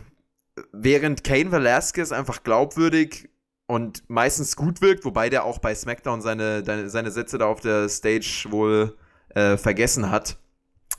[0.71, 3.29] während Kane Velasquez einfach glaubwürdig
[3.67, 7.89] und meistens gut wirkt, wobei der auch bei SmackDown seine, seine Sätze da auf der
[7.89, 8.97] Stage wohl
[9.29, 10.37] äh, vergessen hat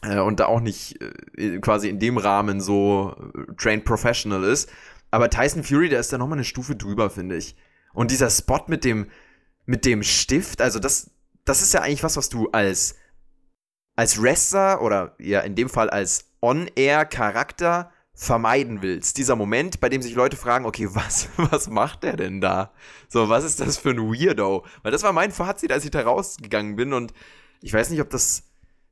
[0.02, 1.00] äh, und da auch nicht
[1.36, 4.70] äh, quasi in dem Rahmen so äh, trained professional ist.
[5.10, 7.56] Aber Tyson Fury, der ist da nochmal eine Stufe drüber, finde ich.
[7.94, 9.10] Und dieser Spot mit dem,
[9.64, 11.10] mit dem Stift, also das,
[11.46, 12.96] das ist ja eigentlich was, was du als,
[13.96, 19.16] als Wrestler oder ja in dem Fall als On-Air-Charakter vermeiden willst.
[19.16, 22.72] Dieser Moment, bei dem sich Leute fragen, okay, was, was macht der denn da?
[23.08, 24.66] So, was ist das für ein Weirdo?
[24.82, 27.14] Weil das war mein Fazit, als ich da rausgegangen bin und
[27.62, 28.42] ich weiß nicht, ob das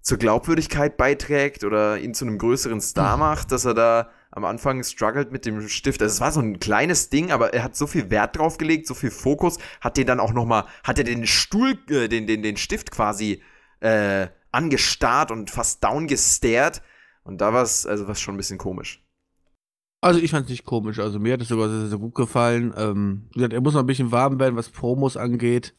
[0.00, 4.84] zur Glaubwürdigkeit beiträgt oder ihn zu einem größeren Star macht, dass er da am Anfang
[4.84, 6.00] struggelt mit dem Stift.
[6.00, 8.86] Also es war so ein kleines Ding, aber er hat so viel Wert drauf gelegt,
[8.86, 12.28] so viel Fokus, hat den dann auch noch mal, hat er den Stuhl, äh, den,
[12.28, 13.42] den, den Stift quasi
[13.80, 16.82] äh, angestarrt und fast downgestared.
[17.24, 19.02] Und da war es, also was schon ein bisschen komisch.
[20.00, 20.98] Also ich fand's nicht komisch.
[20.98, 22.72] Also mir hat es sogar sehr, sehr gut gefallen.
[22.76, 25.74] Ähm, wie gesagt, er muss noch ein bisschen warm werden, was Promos angeht.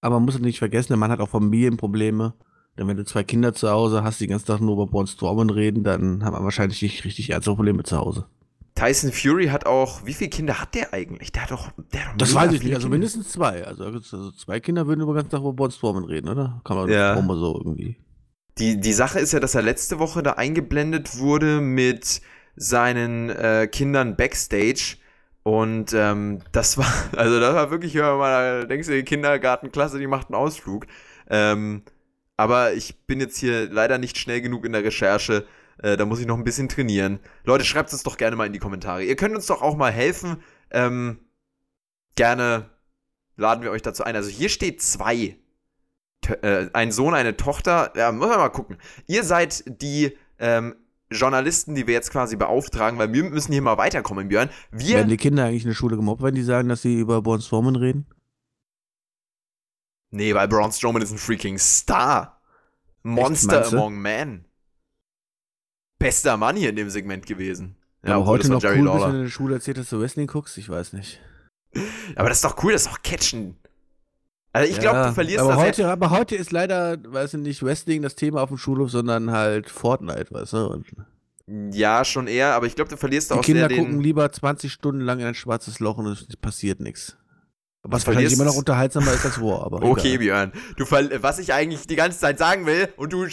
[0.00, 2.34] Aber man muss nicht vergessen, der Mann hat auch Familienprobleme.
[2.76, 5.06] Denn wenn du zwei Kinder zu Hause hast, die den ganzen Tag nur über Braun
[5.06, 8.26] Strowman reden, dann hat man wahrscheinlich nicht richtig ernste Probleme zu Hause.
[8.74, 11.30] Tyson Fury hat auch, wie viele Kinder hat der eigentlich?
[11.30, 12.74] Der hat doch, der hat doch Das weiß ich nicht.
[12.74, 12.96] Also Kinder.
[12.96, 13.64] mindestens zwei.
[13.64, 16.60] Also, also zwei Kinder würden über den ganzen Tag über Braun Strowman reden, oder?
[16.64, 17.20] Kann man Ja.
[17.22, 17.96] mal so irgendwie.
[18.58, 22.20] Die, die Sache ist ja, dass er letzte Woche da eingeblendet wurde mit
[22.56, 24.96] seinen äh, Kindern backstage.
[25.42, 30.06] Und ähm, das war, also das war wirklich, hör mal, da denkst die Kindergartenklasse, die
[30.06, 30.86] macht einen Ausflug.
[31.28, 31.82] Ähm,
[32.36, 35.46] aber ich bin jetzt hier leider nicht schnell genug in der Recherche,
[35.82, 37.18] Äh, da muss ich noch ein bisschen trainieren.
[37.44, 39.02] Leute, schreibt es doch gerne mal in die Kommentare.
[39.02, 40.42] Ihr könnt uns doch auch mal helfen.
[40.70, 41.18] Ähm,
[42.14, 42.70] gerne
[43.36, 44.16] laden wir euch dazu ein.
[44.16, 45.36] Also hier steht zwei.
[46.42, 47.92] Äh, ein Sohn, eine Tochter.
[47.96, 48.78] Ja, muss man mal gucken.
[49.06, 50.76] Ihr seid die ähm,
[51.14, 54.50] Journalisten, die wir jetzt quasi beauftragen, weil wir müssen hier mal weiterkommen, Björn.
[54.70, 57.22] Wir Werden die Kinder eigentlich in der Schule gemobbt, wenn die sagen, dass sie über
[57.22, 58.06] Braun Strowman reden?
[60.10, 62.40] Nee, weil Braun Strowman ist ein freaking Star.
[63.02, 63.76] Monster du?
[63.76, 64.44] among men.
[65.98, 67.76] Bester Mann hier in dem Segment gewesen.
[68.04, 69.12] Ja, aber heute noch Jerry cool, bist, wenn Lawler.
[69.12, 70.58] du in der Schule erzählt, dass du Wrestling guckst?
[70.58, 71.20] Ich weiß nicht.
[72.14, 73.56] Aber das ist doch cool, das ist doch Catchen.
[74.54, 77.40] Also ich glaube, Ja, du verlierst aber das heute, aber heute ist leider, weiß ich
[77.40, 80.66] nicht, Wrestling das Thema auf dem Schulhof, sondern halt Fortnite, weißt du?
[80.68, 80.86] Und
[81.74, 84.00] Ja, schon eher, aber ich glaube, du verlierst die auch Kinder sehr gucken den.
[84.00, 87.16] lieber 20 Stunden lang in ein schwarzes Loch und es passiert nichts.
[87.82, 90.18] Was wahrscheinlich verlierst- immer noch unterhaltsamer ist als War, aber Okay, egal.
[90.18, 90.52] Björn.
[90.76, 93.26] Du ver was ich eigentlich die ganze Zeit sagen will und du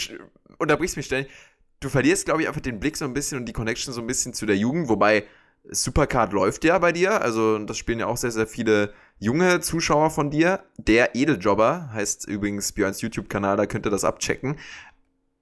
[0.58, 1.32] unterbrichst mich ständig.
[1.80, 4.06] Du verlierst, glaube ich, einfach den Blick so ein bisschen und die Connection so ein
[4.06, 5.24] bisschen zu der Jugend, wobei
[5.70, 10.10] Supercard läuft ja bei dir, also das spielen ja auch sehr, sehr viele junge Zuschauer
[10.10, 10.64] von dir.
[10.78, 14.58] Der Edeljobber heißt übrigens Björns YouTube-Kanal, da könnt ihr das abchecken.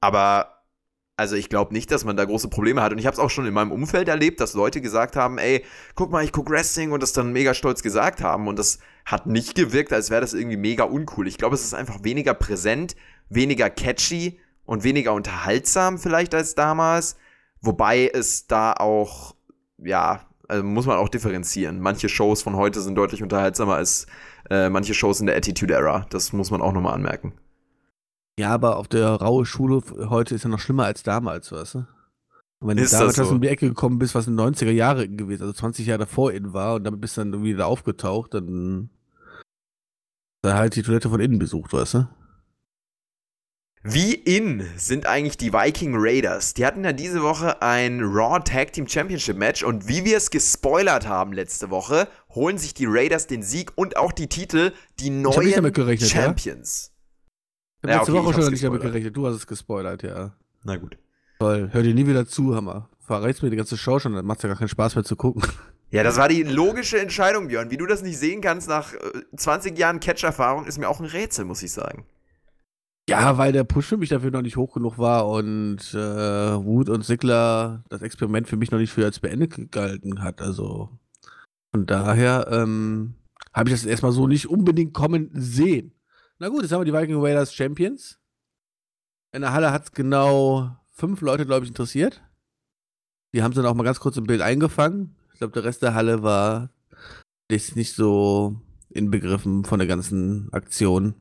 [0.00, 0.60] Aber
[1.20, 2.92] also ich glaube nicht, dass man da große Probleme hat.
[2.92, 5.66] Und ich habe es auch schon in meinem Umfeld erlebt, dass Leute gesagt haben, ey,
[5.94, 8.48] guck mal, ich guck Wrestling und das dann mega stolz gesagt haben.
[8.48, 11.28] Und das hat nicht gewirkt, als wäre das irgendwie mega uncool.
[11.28, 12.96] Ich glaube, es ist einfach weniger präsent,
[13.28, 17.16] weniger catchy und weniger unterhaltsam vielleicht als damals.
[17.60, 19.34] Wobei es da auch,
[19.76, 21.80] ja, also muss man auch differenzieren.
[21.80, 24.06] Manche Shows von heute sind deutlich unterhaltsamer als
[24.50, 26.06] äh, manche Shows in der Attitude Era.
[26.10, 27.32] Das muss man auch nochmal anmerken.
[28.38, 31.78] Ja, aber auf der raue Schule heute ist ja noch schlimmer als damals, weißt du?
[32.60, 33.22] Und wenn Ist du damals so?
[33.22, 36.00] aus um die Ecke gekommen bist, was in den 90er Jahren gewesen, also 20 Jahre
[36.00, 38.90] davor in war und damit bist du dann wieder aufgetaucht, dann
[40.42, 42.08] da halt die Toilette von innen besucht, weißt du?
[43.82, 46.52] Wie in sind eigentlich die Viking Raiders?
[46.52, 50.30] Die hatten ja diese Woche ein Raw Tag Team Championship Match und wie wir es
[50.30, 55.08] gespoilert haben letzte Woche, holen sich die Raiders den Sieg und auch die Titel, die
[55.08, 56.24] neuen damit gerechnet, ja?
[56.24, 56.92] Champions.
[57.78, 59.16] Ich hab Ja, letzte okay, Woche schon nicht damit gerechnet.
[59.16, 60.36] Du hast es gespoilert, ja.
[60.62, 60.98] Na gut.
[61.38, 61.70] Toll.
[61.72, 62.90] Hör dir nie wieder zu, Hammer.
[62.98, 65.42] Verrätst mir die ganze Show schon, dann macht's ja gar keinen Spaß mehr zu gucken.
[65.92, 67.72] Ja, das war die logische Entscheidung, Björn.
[67.72, 68.98] Wie du das nicht sehen kannst nach äh,
[69.36, 72.06] 20 Jahren Catch-Erfahrung, ist mir auch ein Rätsel, muss ich sagen.
[73.08, 76.88] Ja, weil der Push für mich dafür noch nicht hoch genug war und äh, Wood
[76.88, 80.40] und Sigler das Experiment für mich noch nicht für als beendet gehalten hat.
[80.40, 80.90] Also
[81.72, 83.14] von daher ähm,
[83.52, 85.92] habe ich das erstmal so nicht unbedingt kommen sehen.
[86.38, 88.20] Na gut, jetzt haben wir die Viking Raiders Champions.
[89.32, 92.22] In der Halle hat es genau fünf Leute, glaube ich, interessiert.
[93.32, 95.16] Die haben sie dann auch mal ganz kurz im Bild eingefangen.
[95.32, 96.70] Ich glaube, der Rest der Halle war
[97.50, 98.60] nicht so
[98.90, 101.14] inbegriffen von der ganzen Aktion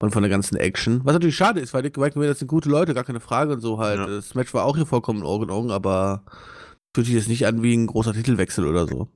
[0.00, 1.00] und von der ganzen Action.
[1.04, 3.60] Was natürlich schade ist, weil die Viking Raiders sind gute Leute, gar keine Frage und
[3.60, 3.98] so halt.
[3.98, 4.06] Ja.
[4.06, 6.24] Das Match war auch hier vollkommen in Ordnung, aber
[6.94, 9.08] fühlt sich jetzt nicht an wie ein großer Titelwechsel oder so.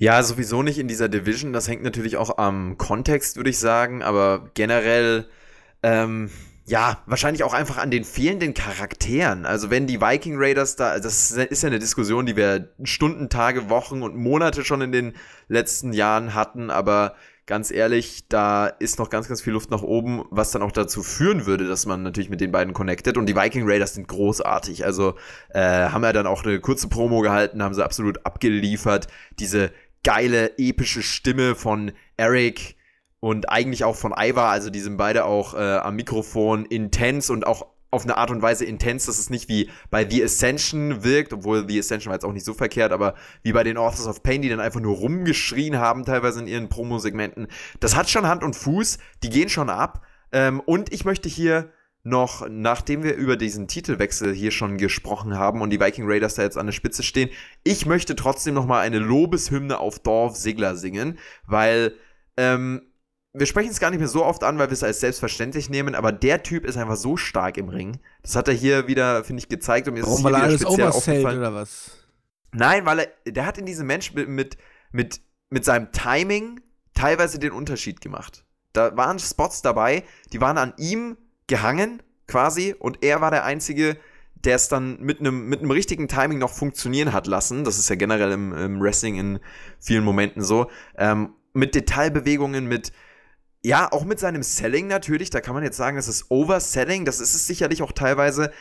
[0.00, 1.52] Ja, sowieso nicht in dieser Division.
[1.52, 4.02] Das hängt natürlich auch am Kontext, würde ich sagen.
[4.02, 5.26] Aber generell,
[5.82, 6.30] ähm,
[6.66, 9.44] ja, wahrscheinlich auch einfach an den fehlenden Charakteren.
[9.44, 13.70] Also wenn die Viking Raiders da, das ist ja eine Diskussion, die wir Stunden, Tage,
[13.70, 15.14] Wochen und Monate schon in den
[15.48, 16.70] letzten Jahren hatten.
[16.70, 17.16] Aber
[17.48, 21.02] ganz ehrlich, da ist noch ganz, ganz viel Luft nach oben, was dann auch dazu
[21.02, 23.16] führen würde, dass man natürlich mit den beiden connected.
[23.16, 24.84] Und die Viking Raiders sind großartig.
[24.84, 25.14] Also
[25.48, 29.08] äh, haben ja dann auch eine kurze Promo gehalten, haben sie absolut abgeliefert.
[29.40, 29.72] Diese
[30.04, 32.76] geile, epische Stimme von Eric
[33.18, 37.46] und eigentlich auch von Ivar, also die sind beide auch äh, am Mikrofon intens und
[37.46, 41.32] auch auf eine Art und Weise intens, dass es nicht wie bei The Ascension wirkt,
[41.32, 44.22] obwohl The Ascension war jetzt auch nicht so verkehrt, aber wie bei den Authors of
[44.22, 47.48] Pain, die dann einfach nur rumgeschrien haben, teilweise in ihren Promo-Segmenten.
[47.80, 50.02] Das hat schon Hand und Fuß, die gehen schon ab.
[50.32, 51.72] Ähm, und ich möchte hier
[52.02, 56.42] noch, nachdem wir über diesen Titelwechsel hier schon gesprochen haben und die Viking Raiders da
[56.42, 57.30] jetzt an der Spitze stehen,
[57.64, 61.94] ich möchte trotzdem noch mal eine Lobeshymne auf Dorf Sigler singen, weil
[62.36, 62.82] ähm,
[63.38, 65.94] wir sprechen es gar nicht mehr so oft an, weil wir es als selbstverständlich nehmen,
[65.94, 67.98] aber der Typ ist einfach so stark im Ring.
[68.22, 70.42] Das hat er hier wieder, finde ich, gezeigt und mir ist es Warum, hier weil
[70.42, 71.38] er wieder speziell aufgefallen.
[71.38, 71.90] oder was?
[72.52, 74.56] Nein, weil er, der hat in diesem Match mit, mit,
[74.92, 75.20] mit,
[75.50, 76.60] mit seinem Timing
[76.94, 78.44] teilweise den Unterschied gemacht.
[78.72, 83.96] Da waren Spots dabei, die waren an ihm gehangen, quasi, und er war der Einzige,
[84.44, 87.64] der es dann mit einem mit einem richtigen Timing noch funktionieren hat lassen.
[87.64, 89.40] Das ist ja generell im, im Wrestling in
[89.80, 90.70] vielen Momenten so.
[90.96, 92.92] Ähm, mit Detailbewegungen, mit
[93.62, 97.20] ja, auch mit seinem Selling natürlich, da kann man jetzt sagen, das ist Overselling, das
[97.20, 98.52] ist es sicherlich auch teilweise.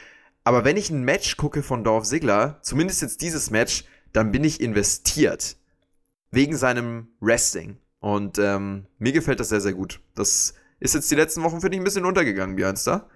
[0.44, 4.44] Aber wenn ich ein Match gucke von Dorf Ziggler, zumindest jetzt dieses Match, dann bin
[4.44, 5.58] ich investiert.
[6.32, 7.78] Wegen seinem Wrestling.
[8.00, 10.02] Und ähm, mir gefällt das sehr, sehr gut.
[10.16, 13.10] Das ist jetzt die letzten Wochen, finde ich, ein bisschen untergegangen, Björnster.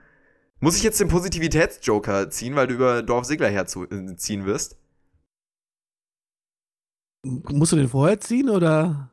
[0.59, 4.77] Muss ich jetzt den Positivitätsjoker ziehen, weil du über Dorf Ziggler herziehen wirst?
[7.23, 9.10] Musst du den vorher ziehen oder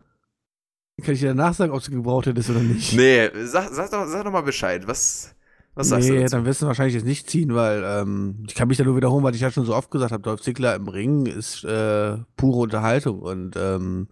[1.03, 2.95] kann ich dir danach sagen, ob du gebraucht hättest oder nicht?
[2.95, 4.87] Nee, sag, sag, doch, sag doch mal Bescheid.
[4.87, 5.35] Was,
[5.75, 6.23] was sagst nee, du?
[6.23, 6.37] Dazu?
[6.37, 9.23] dann wirst du wahrscheinlich jetzt nicht ziehen, weil ähm, ich kann mich da nur wiederholen,
[9.23, 12.59] weil ich ja schon so oft gesagt habe, Dolph Ziggler im Ring ist äh, pure
[12.59, 14.09] Unterhaltung und ähm,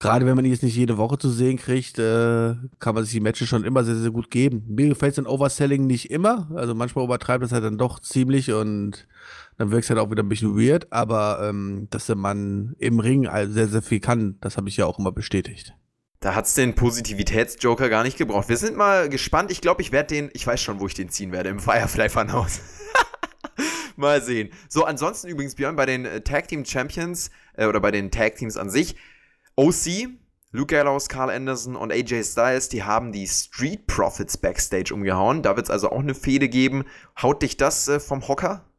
[0.00, 3.12] gerade wenn man ihn jetzt nicht jede Woche zu sehen kriegt, äh, kann man sich
[3.14, 4.64] die Matches schon immer sehr, sehr gut geben.
[4.68, 9.06] Mir gefällt sein Overselling nicht immer, also manchmal übertreibt es halt dann doch ziemlich und
[9.56, 13.00] dann wirkt es halt auch wieder ein bisschen weird, aber ähm, dass der Mann im
[13.00, 15.74] Ring sehr, sehr viel kann, das habe ich ja auch immer bestätigt.
[16.22, 18.48] Da hat's den Positivitätsjoker gar nicht gebraucht.
[18.48, 19.50] Wir sind mal gespannt.
[19.50, 22.08] Ich glaube, ich werde den, ich weiß schon, wo ich den ziehen werde, im Firefly
[22.08, 22.60] Funhouse.
[23.96, 24.50] mal sehen.
[24.68, 28.36] So, ansonsten übrigens, Björn, bei den äh, Tag Team Champions äh, oder bei den Tag
[28.36, 28.94] Teams an sich,
[29.56, 30.10] OC,
[30.52, 35.42] Luke Gallows, Carl Anderson und AJ Styles, die haben die Street Profits Backstage umgehauen.
[35.42, 36.84] Da wird es also auch eine Fehde geben.
[37.20, 38.64] Haut dich das äh, vom Hocker?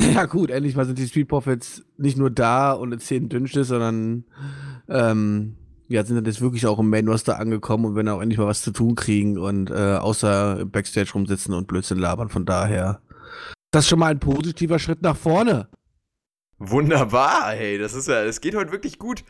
[0.00, 4.24] Ja, gut, endlich mal sind die Street Profits nicht nur da und erzählen Dünnstes, sondern
[4.88, 5.56] ähm,
[5.88, 8.46] ja, sind dann jetzt wirklich auch im Main Roster angekommen und werden auch endlich mal
[8.46, 12.28] was zu tun kriegen und äh, außer Backstage rumsitzen und Blödsinn labern.
[12.28, 13.00] Von daher,
[13.70, 15.68] das ist schon mal ein positiver Schritt nach vorne.
[16.58, 19.24] Wunderbar, hey, das ist ja, es geht heute wirklich gut.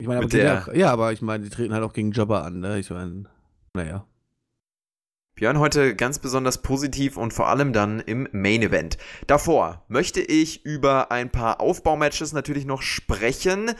[0.00, 2.44] Ich meine, aber der, auch, ja, aber ich meine, die treten halt auch gegen Jobber
[2.44, 2.78] an, ne?
[2.78, 3.24] Ich meine,
[3.74, 4.06] naja.
[5.34, 8.98] Björn heute ganz besonders positiv und vor allem dann im Main Event.
[9.28, 13.70] Davor möchte ich über ein paar Aufbaumatches natürlich noch sprechen.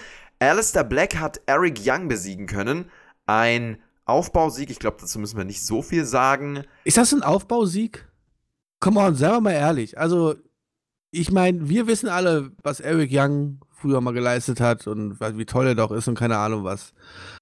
[0.40, 2.90] Alistair Black hat Eric Young besiegen können.
[3.27, 6.64] Ein Aufbausieg, ich glaube, dazu müssen wir nicht so viel sagen.
[6.85, 8.09] Ist das ein Aufbausieg?
[8.81, 9.98] Come on, sagen wir mal ehrlich.
[9.98, 10.37] Also,
[11.11, 15.66] ich meine, wir wissen alle, was Eric Young früher mal geleistet hat und wie toll
[15.66, 16.92] er doch ist und keine Ahnung was.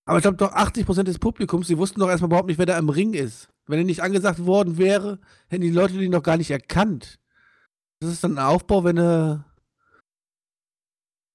[0.04, 2.78] Aber ich glaube doch 80% des Publikums, die wussten doch erstmal überhaupt nicht, wer da
[2.78, 3.48] im Ring ist.
[3.66, 7.18] Wenn er nicht angesagt worden wäre, hätten die Leute den doch gar nicht erkannt.
[8.00, 9.44] Das ist dann ein Aufbau, wenn er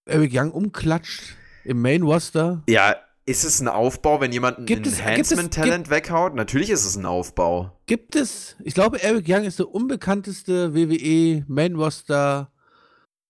[0.05, 2.63] Eric Young umklatscht im Main Roster.
[2.67, 2.95] Ja,
[3.25, 6.35] ist es ein Aufbau, wenn jemand ein Enhancement-Talent weghaut?
[6.35, 7.79] Natürlich ist es ein Aufbau.
[7.85, 12.51] Gibt es, ich glaube, Eric Young ist der unbekannteste WWE Main Roster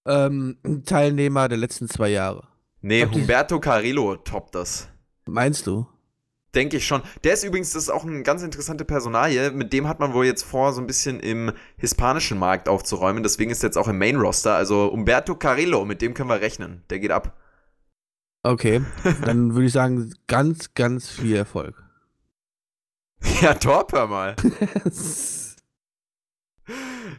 [0.05, 2.47] ähm, Teilnehmer der letzten zwei Jahre.
[2.81, 4.87] Nee, Humberto Carrillo toppt das.
[5.25, 5.85] Meinst du?
[6.55, 7.01] Denke ich schon.
[7.23, 9.51] Der ist übrigens, das ist auch eine ganz interessante Personalie.
[9.51, 13.23] Mit dem hat man wohl jetzt vor, so ein bisschen im hispanischen Markt aufzuräumen.
[13.23, 14.55] Deswegen ist er jetzt auch im Main Roster.
[14.55, 16.83] Also Humberto Carrillo, mit dem können wir rechnen.
[16.89, 17.37] Der geht ab.
[18.43, 18.81] Okay,
[19.25, 21.75] dann würde ich sagen, ganz, ganz viel Erfolg.
[23.41, 24.35] Ja, top, hör mal.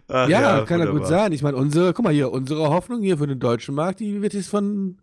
[0.09, 1.33] Ach, ja, ja, kann ja gut sein.
[1.33, 4.35] Ich meine, unsere, guck mal hier, unsere Hoffnung hier für den deutschen Markt, die wird
[4.35, 4.99] jetzt von,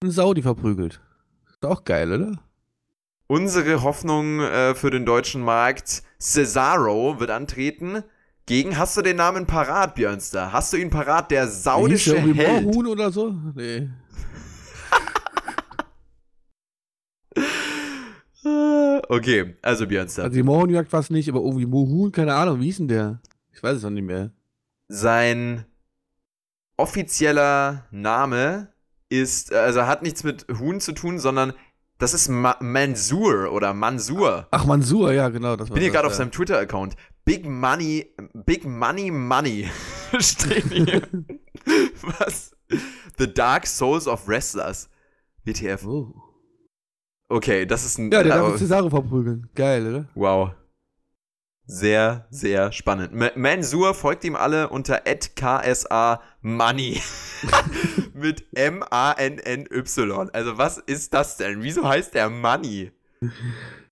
[0.00, 1.00] von Saudi verprügelt.
[1.50, 2.38] Ist auch geil, oder?
[3.26, 8.02] Unsere Hoffnung äh, für den deutschen Markt, Cesaro wird antreten
[8.46, 10.52] gegen, hast du den Namen parat, Björnster?
[10.52, 12.64] Hast du ihn parat, der saudische der Held?
[12.64, 13.32] Mohun oder so?
[13.54, 13.88] Nee.
[19.08, 20.24] okay, also Björnster.
[20.24, 23.20] Also die Mohunjagd war es nicht, aber irgendwie Mohun, keine Ahnung, wie hieß denn der?
[23.52, 24.30] Ich weiß es noch nicht mehr.
[24.88, 25.64] Sein
[26.76, 28.72] offizieller Name
[29.08, 31.52] ist, also hat nichts mit Huhn zu tun, sondern
[31.98, 34.48] das ist Ma Mansur oder Mansur.
[34.50, 35.56] Ach, Mansur, ja, genau.
[35.56, 36.10] Das ich bin hier gerade ja.
[36.10, 36.96] auf seinem Twitter-Account.
[37.26, 39.68] Big Money, Big Money Money
[40.18, 41.02] steht hier.
[42.00, 42.56] Was?
[43.18, 44.88] The Dark Souls of Wrestlers.
[45.44, 45.84] WTF.
[45.86, 46.29] Oh.
[47.30, 48.10] Okay, das ist ein.
[48.10, 49.48] Ja, der darf Cesaro verprügeln.
[49.54, 50.08] Geil, oder?
[50.16, 50.50] Wow.
[51.64, 53.12] Sehr, sehr spannend.
[53.12, 57.00] M Mansur folgt ihm alle unter KSA Money.
[58.14, 60.30] Mit M-A-N-N-Y.
[60.32, 61.62] Also, was ist das denn?
[61.62, 62.90] Wieso heißt der Money?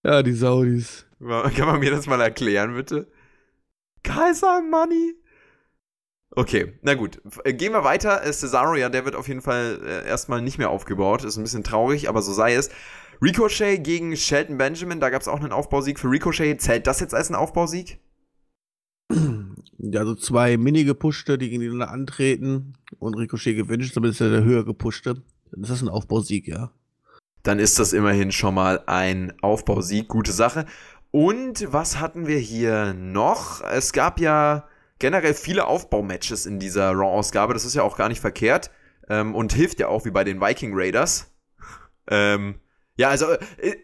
[0.03, 1.07] Ja, die Saudis.
[1.20, 3.07] Kann man mir das mal erklären, bitte?
[4.03, 5.14] KSA Money?
[6.33, 7.20] Okay, na gut.
[7.44, 8.20] Gehen wir weiter.
[8.33, 11.22] Cesaro, ja, der wird auf jeden Fall äh, erstmal nicht mehr aufgebaut.
[11.22, 12.70] Ist ein bisschen traurig, aber so sei es.
[13.21, 16.61] Ricochet gegen Shelton Benjamin, da gab es auch einen Aufbausieg für Ricochet.
[16.61, 17.99] Zählt das jetzt als ein Aufbausieg?
[19.79, 25.23] Ja, so zwei Mini-Gepushte, die gegeneinander antreten und Ricochet gewünscht, er der höher gepushte.
[25.51, 26.71] Dann ist das ein Aufbausieg, ja.
[27.43, 30.67] Dann ist das immerhin schon mal ein Aufbausieg, gute Sache.
[31.11, 33.62] Und was hatten wir hier noch?
[33.62, 38.21] Es gab ja generell viele Aufbaumatches in dieser Raw-Ausgabe, das ist ja auch gar nicht
[38.21, 38.71] verkehrt
[39.09, 41.33] ähm, und hilft ja auch wie bei den Viking Raiders.
[42.11, 42.57] ähm,
[42.99, 43.76] ja, also äh,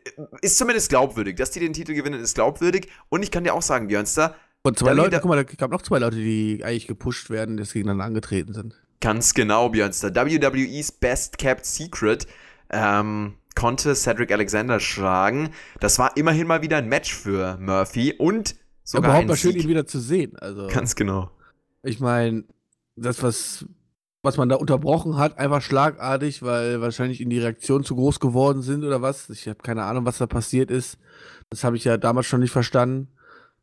[0.42, 1.36] ist zumindest glaubwürdig.
[1.36, 2.88] Dass die den Titel gewinnen, ist glaubwürdig.
[3.08, 4.34] Und ich kann dir auch sagen, Björnster.
[4.62, 7.62] Und zwei Leute, guck mal, da gab noch zwei Leute, die eigentlich gepusht werden, die
[7.62, 8.74] gegeneinander angetreten sind.
[9.00, 10.14] Ganz genau, Björnster.
[10.14, 12.26] WWE's Best Kept Secret
[12.70, 15.50] ähm, konnte Cedric Alexander schlagen.
[15.78, 18.14] Das war immerhin mal wieder ein Match für Murphy.
[18.18, 20.36] Und sogar überhaupt ein mal schön, ihn wieder zu sehen.
[20.38, 21.30] Also, Ganz genau.
[21.84, 22.44] ich meine,
[22.96, 23.66] das, was,
[24.24, 28.62] was man da unterbrochen hat, einfach schlagartig, weil wahrscheinlich in die Reaktionen zu groß geworden
[28.62, 29.28] sind oder was.
[29.30, 30.98] Ich habe keine Ahnung, was da passiert ist.
[31.50, 33.08] Das habe ich ja damals schon nicht verstanden.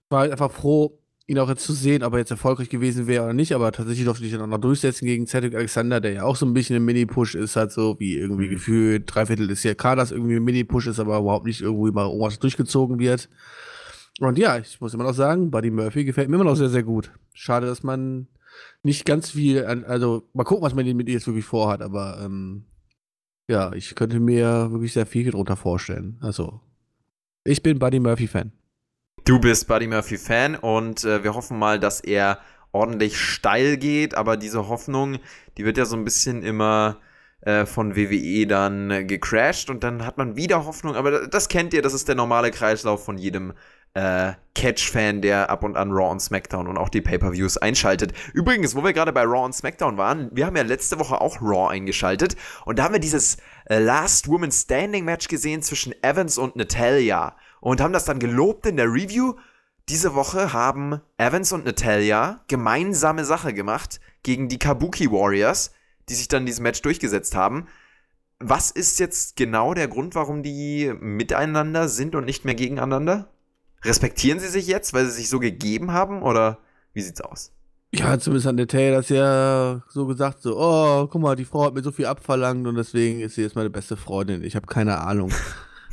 [0.05, 3.07] Ich war halt einfach froh, ihn auch jetzt zu sehen, ob er jetzt erfolgreich gewesen
[3.07, 6.13] wäre oder nicht, aber tatsächlich durfte ich dann auch noch durchsetzen gegen Cedric Alexander, der
[6.13, 8.51] ja auch so ein bisschen ein Mini-Push ist, halt so wie irgendwie Mhm.
[8.51, 12.37] gefühlt drei Viertel des Kaders irgendwie ein Mini-Push ist, aber überhaupt nicht irgendwie mal irgendwas
[12.37, 13.29] durchgezogen wird.
[14.19, 16.83] Und ja, ich muss immer noch sagen, Buddy Murphy gefällt mir immer noch sehr, sehr
[16.83, 17.11] gut.
[17.33, 18.27] Schade, dass man
[18.83, 22.65] nicht ganz viel, also mal gucken, was man mit ihr jetzt wirklich vorhat, aber ähm,
[23.47, 26.17] ja, ich könnte mir wirklich sehr viel drunter vorstellen.
[26.21, 26.61] Also,
[27.43, 28.51] ich bin Buddy Murphy-Fan.
[29.25, 32.39] Du bist Buddy Murphy Fan und äh, wir hoffen mal, dass er
[32.71, 35.19] ordentlich steil geht, aber diese Hoffnung,
[35.57, 36.99] die wird ja so ein bisschen immer
[37.41, 41.73] äh, von WWE dann äh, gecrashed und dann hat man wieder Hoffnung, aber das kennt
[41.73, 43.53] ihr, das ist der normale Kreislauf von jedem
[43.93, 48.13] äh, Catch-Fan, der ab und an Raw und SmackDown und auch die Pay-Per-Views einschaltet.
[48.33, 51.41] Übrigens, wo wir gerade bei Raw und SmackDown waren, wir haben ja letzte Woche auch
[51.41, 52.35] Raw eingeschaltet
[52.65, 57.35] und da haben wir dieses äh, Last Woman Standing Match gesehen zwischen Evans und Natalia
[57.59, 59.35] und haben das dann gelobt in der Review.
[59.89, 65.73] Diese Woche haben Evans und Natalia gemeinsame Sache gemacht gegen die Kabuki Warriors,
[66.09, 67.67] die sich dann in diesem Match durchgesetzt haben.
[68.39, 73.31] Was ist jetzt genau der Grund, warum die miteinander sind und nicht mehr gegeneinander?
[73.83, 76.59] Respektieren sie sich jetzt, weil sie sich so gegeben haben oder
[76.93, 77.51] wie sieht's aus?
[77.93, 81.73] Ja, zumindest hat Natalia das ja so gesagt, so, oh, guck mal, die Frau hat
[81.73, 84.43] mir so viel abverlangt und deswegen ist sie jetzt meine beste Freundin.
[84.43, 85.31] Ich habe keine Ahnung.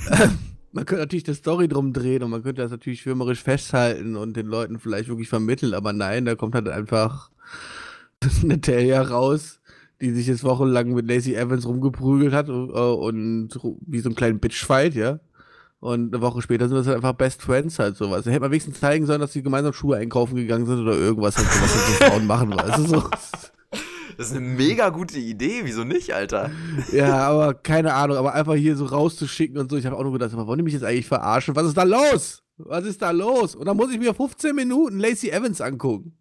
[0.72, 4.36] man könnte natürlich eine Story drum drehen und man könnte das natürlich firmerisch festhalten und
[4.36, 7.30] den Leuten vielleicht wirklich vermitteln, aber nein, da kommt halt einfach
[8.44, 9.60] Natalia raus,
[10.00, 14.38] die sich jetzt wochenlang mit Lacey Evans rumgeprügelt hat äh, und wie so ein kleinen
[14.38, 15.18] Bitchfight, ja.
[15.80, 18.24] Und eine Woche später sind das halt einfach Best Friends halt sowas.
[18.24, 21.36] Da hätte man wenigstens zeigen sollen, dass sie gemeinsam Schuhe einkaufen gegangen sind oder irgendwas
[21.36, 23.10] halt was halt so Frauen machen, weißt du so.
[24.16, 26.50] Das ist eine mega gute Idee, wieso nicht, Alter?
[26.92, 29.76] Ja, aber keine Ahnung, aber einfach hier so rauszuschicken und so.
[29.76, 31.54] Ich habe auch nur gedacht, wollen die mich jetzt eigentlich verarschen?
[31.54, 32.42] Was ist da los?
[32.56, 33.54] Was ist da los?
[33.54, 36.18] Und dann muss ich mir 15 Minuten Lacey Evans angucken.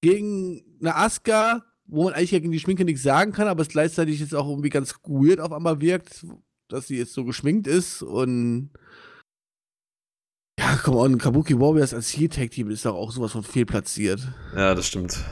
[0.00, 4.18] Gegen eine Asuka, wo man eigentlich gegen die Schminke nichts sagen kann, aber es gleichzeitig
[4.18, 6.26] jetzt auch irgendwie ganz weird auf einmal wirkt,
[6.72, 8.70] dass sie jetzt so geschminkt ist und
[10.58, 14.20] ja, komm on, Kabuki Warriors als Heel-Tag-Team ist doch auch sowas von fehlplatziert.
[14.54, 15.24] Ja, das stimmt.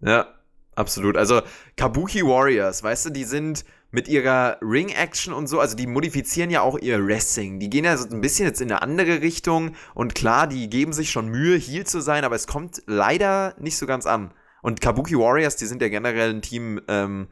[0.00, 0.26] Ja,
[0.74, 1.16] absolut.
[1.16, 1.42] Also
[1.76, 6.60] Kabuki Warriors, weißt du, die sind mit ihrer Ring-Action und so, also die modifizieren ja
[6.60, 7.60] auch ihr Wrestling.
[7.60, 10.92] Die gehen ja so ein bisschen jetzt in eine andere Richtung und klar, die geben
[10.92, 14.32] sich schon Mühe, Heel zu sein, aber es kommt leider nicht so ganz an.
[14.60, 17.28] Und Kabuki Warriors, die sind ja generell ein Team, ähm,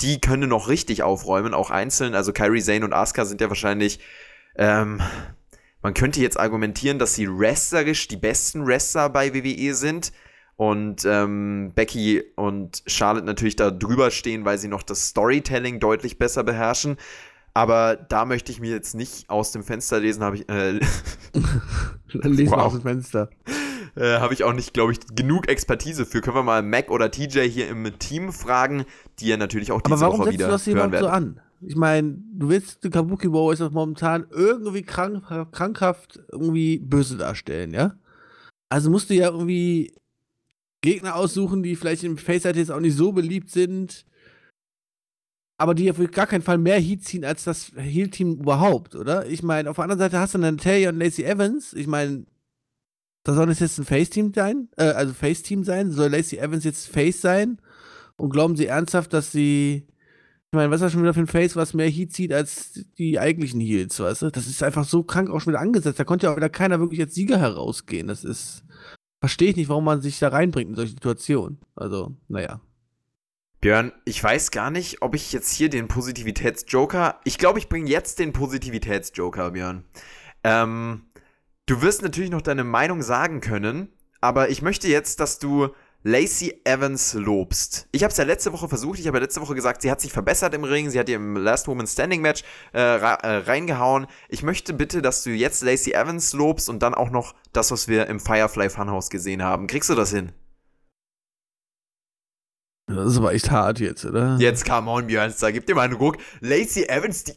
[0.00, 2.14] die können noch richtig aufräumen, auch einzeln.
[2.14, 4.00] Also Kairi Zane und Asuka sind ja wahrscheinlich,
[4.56, 5.00] ähm,
[5.82, 10.12] man könnte jetzt argumentieren, dass sie wrestlerisch die besten Wrestler bei WWE sind
[10.56, 16.18] und ähm, Becky und Charlotte natürlich da drüber stehen, weil sie noch das Storytelling deutlich
[16.18, 16.96] besser beherrschen.
[17.54, 20.78] Aber da möchte ich mir jetzt nicht aus dem Fenster lesen, habe ich, äh,
[22.12, 22.58] Dann lesen Wow.
[22.60, 23.30] aus dem Fenster.
[23.96, 26.20] Äh, habe ich auch nicht, glaube ich, genug Expertise für.
[26.20, 28.84] Können wir mal Mac oder TJ hier im Team fragen,
[29.18, 31.08] die ja natürlich auch diese Aber warum Woche setzt du wieder das hören jemand so
[31.08, 31.40] an?
[31.62, 37.72] Ich meine, du willst die Kabuki Warriors doch momentan irgendwie krank, krankhaft irgendwie böse darstellen,
[37.72, 37.94] ja?
[38.68, 39.94] Also musst du ja irgendwie
[40.82, 44.04] Gegner aussuchen, die vielleicht im Face-Seite jetzt auch nicht so beliebt sind,
[45.58, 49.26] aber die auf gar keinen Fall mehr Heat ziehen als das Heal-Team überhaupt, oder?
[49.26, 51.72] Ich meine, auf der anderen Seite hast du dann Natalia und Lacey Evans.
[51.72, 52.26] Ich meine,
[53.26, 54.68] da soll das jetzt ein Face-Team sein?
[54.76, 55.90] Äh, also Face-Team sein?
[55.90, 57.58] Soll Lacey Evans jetzt Face sein?
[58.16, 59.86] Und glauben sie ernsthaft, dass sie
[60.52, 62.84] ich meine, was ist das schon wieder für ein Face, was mehr Heat zieht als
[62.98, 64.30] die eigentlichen Heels, weißt du?
[64.30, 65.98] Das ist einfach so krank auch schon wieder angesetzt.
[65.98, 68.06] Da konnte ja auch wieder keiner wirklich als Sieger herausgehen.
[68.06, 68.62] Das ist.
[69.18, 71.58] Verstehe ich nicht, warum man sich da reinbringt in solche Situationen.
[71.74, 72.60] Also, naja.
[73.60, 77.18] Björn, ich weiß gar nicht, ob ich jetzt hier den Positivitätsjoker.
[77.24, 79.84] Ich glaube, ich bringe jetzt den Positivitätsjoker, Björn.
[80.44, 81.06] Ähm,
[81.66, 85.68] du wirst natürlich noch deine Meinung sagen können, aber ich möchte jetzt, dass du
[86.02, 87.88] Lacey Evans lobst.
[87.90, 89.00] Ich habe es ja letzte Woche versucht.
[89.00, 90.88] Ich habe ja letzte Woche gesagt, sie hat sich verbessert im Ring.
[90.88, 94.06] Sie hat ihr im Last Woman Standing Match äh, äh, reingehauen.
[94.28, 97.88] Ich möchte bitte, dass du jetzt Lacey Evans lobst und dann auch noch das, was
[97.88, 99.66] wir im Firefly Funhouse gesehen haben.
[99.66, 100.30] Kriegst du das hin?
[102.86, 104.36] Das ist aber echt hart jetzt, oder?
[104.38, 106.18] Jetzt come on, Björn, da gib dir mal einen Ruck.
[106.40, 107.36] Lacey Evans, die.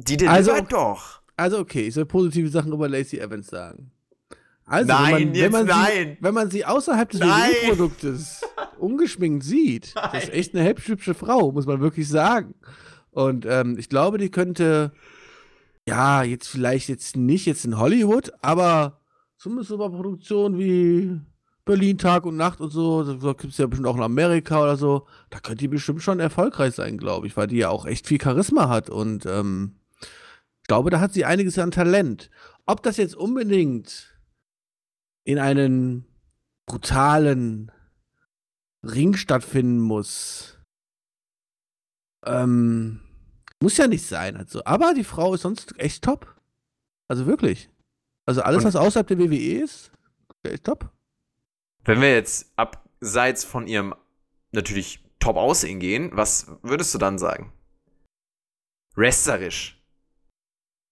[0.00, 1.22] Die delivert Also, doch.
[1.38, 3.90] Also, okay, ich soll positive Sachen über Lacey Evans sagen.
[4.64, 6.08] Also, Nein, wenn man, wenn man nein.
[6.08, 7.50] Sie, wenn man sie außerhalb des Nein.
[7.62, 8.42] WWE-Produktes
[8.78, 12.54] ungeschminkt sieht, das ist echt eine hübsche, hübsche Frau, muss man wirklich sagen.
[13.10, 14.92] Und ähm, ich glaube, die könnte,
[15.88, 18.98] ja, jetzt vielleicht jetzt nicht jetzt in Hollywood, aber
[19.38, 21.20] Zumindest bei Produktionen wie
[21.64, 23.04] Berlin Tag und Nacht und so.
[23.04, 25.06] Da gibt es ja bestimmt auch in Amerika oder so.
[25.30, 28.20] Da könnte die bestimmt schon erfolgreich sein, glaube ich, weil die ja auch echt viel
[28.20, 28.90] Charisma hat.
[28.90, 29.76] Und ähm,
[30.68, 32.30] glaube, da hat sie einiges an Talent.
[32.66, 34.16] Ob das jetzt unbedingt
[35.24, 36.06] in einen
[36.66, 37.72] brutalen
[38.84, 40.58] Ring stattfinden muss,
[42.24, 43.00] ähm,
[43.60, 44.36] muss ja nicht sein.
[44.36, 44.64] Also.
[44.64, 46.36] Aber die Frau ist sonst echt top.
[47.08, 47.70] Also wirklich.
[48.26, 49.90] Also alles, was außerhalb der WWE ist,
[50.42, 50.92] echt top.
[51.84, 53.94] Wenn wir jetzt abseits von ihrem
[54.52, 57.52] natürlich top Aussehen gehen, was würdest du dann sagen?
[58.94, 59.77] Wrestlerisch.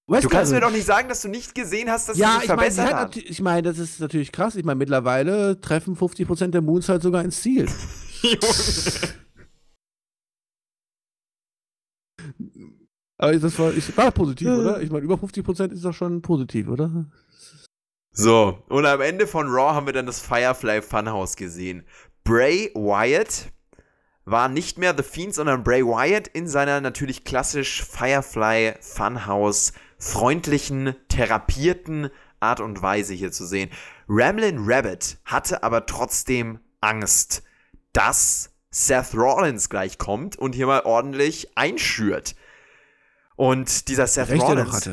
[0.08, 2.46] Du kannst mir doch nicht sagen, dass du nicht gesehen hast, dass ja, sie sich
[2.46, 3.16] verbessert hat.
[3.16, 4.54] Ich meine, das ist natürlich krass.
[4.54, 7.68] Ich meine, mittlerweile treffen 50% der Moons halt sogar ins Ziel.
[13.18, 14.80] Aber das war, ich, war positiv, oder?
[14.80, 17.06] Ich meine, über 50% ist doch schon positiv, oder?
[18.12, 21.84] So, und am Ende von Raw haben wir dann das Firefly Funhouse gesehen.
[22.24, 23.52] Bray Wyatt
[24.24, 30.94] war nicht mehr The Fiend, sondern Bray Wyatt in seiner natürlich klassisch Firefly Funhouse freundlichen,
[31.08, 33.70] therapierten Art und Weise hier zu sehen.
[34.08, 37.42] Ramlin Rabbit hatte aber trotzdem Angst,
[37.92, 42.36] dass Seth Rollins gleich kommt und hier mal ordentlich einschürt.
[43.36, 44.90] Und dieser Seth Recht Rollins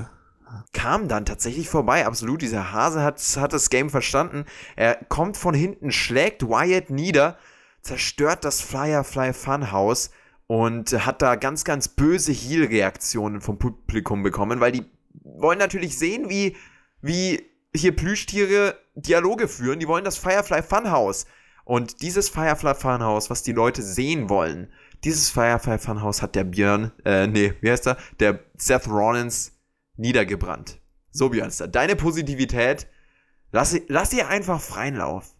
[0.71, 2.05] kam dann tatsächlich vorbei.
[2.05, 4.45] Absolut, dieser Hase hat, hat das Game verstanden.
[4.75, 7.37] Er kommt von hinten, schlägt Wyatt nieder,
[7.81, 10.11] zerstört das Firefly Funhouse
[10.47, 14.85] und hat da ganz, ganz böse Heal-Reaktionen vom Publikum bekommen, weil die
[15.21, 16.55] wollen natürlich sehen, wie,
[17.01, 17.43] wie
[17.75, 19.79] hier Plüschtiere Dialoge führen.
[19.79, 21.25] Die wollen das Firefly Funhouse.
[21.65, 24.67] Und dieses Firefly Funhouse, was die Leute sehen wollen,
[25.03, 27.97] dieses Firefly Funhouse hat der Björn, äh, nee, wie heißt er?
[28.19, 29.53] Der Seth Rollins
[29.97, 30.79] niedergebrannt.
[31.11, 32.87] So, Björnster, deine Positivität,
[33.51, 35.35] lass, lass ihr einfach freien Lauf.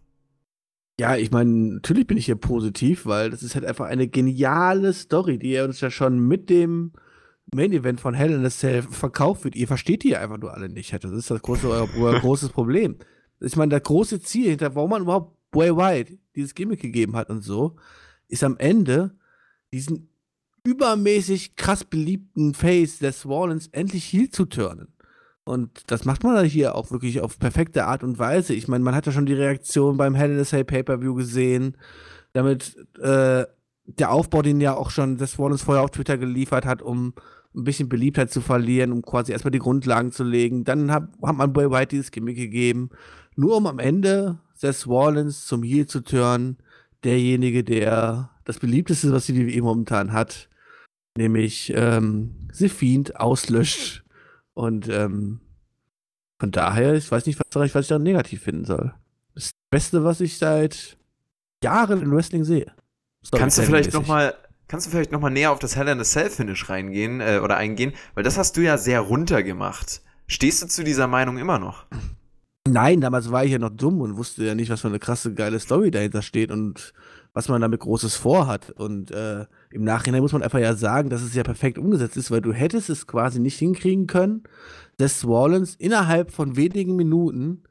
[1.00, 4.94] Ja, ich meine, natürlich bin ich hier positiv, weil das ist halt einfach eine geniale
[4.94, 6.94] Story, die er uns ja schon mit dem
[7.54, 9.56] Main Event von Hell in a Cell verkauft wird.
[9.56, 10.94] Ihr versteht die einfach nur alle nicht.
[10.94, 11.88] Das ist das große, euer,
[12.20, 12.98] großes Problem.
[13.40, 17.30] Ich meine, das große Ziel hinter, warum man überhaupt Bray White dieses Gimmick gegeben hat
[17.30, 17.76] und so,
[18.28, 19.16] ist am Ende
[19.72, 20.10] diesen
[20.64, 24.94] übermäßig krass beliebten Face des Wallens endlich heel zu turnen.
[25.46, 28.54] Und das macht man dann hier auch wirklich auf perfekte Art und Weise.
[28.54, 31.78] Ich meine, man hat ja schon die Reaktion beim Hell in a Cell Pay-Per-View gesehen,
[32.32, 33.46] damit äh,
[33.86, 37.14] der Aufbau, den ja auch schon des Wallens vorher auf Twitter geliefert hat, um
[37.56, 40.64] ein bisschen Beliebtheit zu verlieren, um quasi erstmal die Grundlagen zu legen.
[40.64, 42.90] Dann hat, hat man Bray White dieses Gimmick gegeben,
[43.36, 46.58] nur um am Ende Seth Rollins zum Heel zu turnen,
[47.04, 50.50] derjenige, der das beliebteste, was die WWE momentan hat,
[51.18, 54.04] nämlich ähm, The Fiend auslöscht.
[54.54, 55.42] Und ähm,
[56.40, 58.94] von daher, ich weiß nicht, was, was ich da negativ finden soll.
[59.34, 60.98] Das, das Beste, was ich seit
[61.64, 62.72] Jahren in Wrestling sehe.
[63.32, 64.34] Kannst du vielleicht noch mal
[64.68, 67.40] Kannst du vielleicht noch mal näher auf das Hell in a Cell Finish reingehen äh,
[67.44, 70.02] oder eingehen, weil das hast du ja sehr runter gemacht.
[70.26, 71.86] Stehst du zu dieser Meinung immer noch?
[72.68, 75.34] Nein, damals war ich ja noch dumm und wusste ja nicht, was für eine krasse
[75.34, 76.94] geile Story dahinter steht und
[77.34, 78.72] was man damit Großes vorhat.
[78.72, 82.32] Und äh, im Nachhinein muss man einfach ja sagen, dass es ja perfekt umgesetzt ist,
[82.32, 84.44] weil du hättest es quasi nicht hinkriegen können,
[84.98, 87.64] dass Wallens innerhalb von wenigen Minuten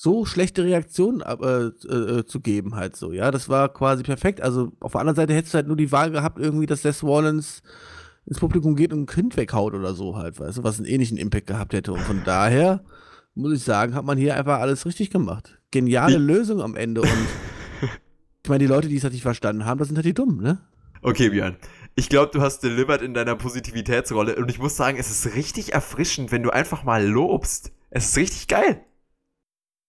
[0.00, 3.32] so schlechte Reaktionen äh, äh, zu geben halt so, ja.
[3.32, 4.40] Das war quasi perfekt.
[4.40, 7.02] Also auf der anderen Seite hättest du halt nur die Wahl gehabt, irgendwie, dass Seth
[7.02, 7.62] Wallens
[8.24, 11.18] ins Publikum geht und ein Kind weghaut oder so halt, weißt du, was einen ähnlichen
[11.18, 11.92] Impact gehabt hätte.
[11.92, 12.84] Und von daher
[13.34, 15.58] muss ich sagen, hat man hier einfach alles richtig gemacht.
[15.72, 17.10] Geniale Lösung am Ende und
[18.44, 20.40] ich meine, die Leute, die es halt nicht verstanden haben, das sind halt die Dummen,
[20.40, 20.60] ne?
[21.02, 21.56] Okay, Björn.
[21.96, 25.72] Ich glaube, du hast delivered in deiner Positivitätsrolle und ich muss sagen, es ist richtig
[25.72, 27.72] erfrischend, wenn du einfach mal lobst.
[27.90, 28.84] Es ist richtig geil.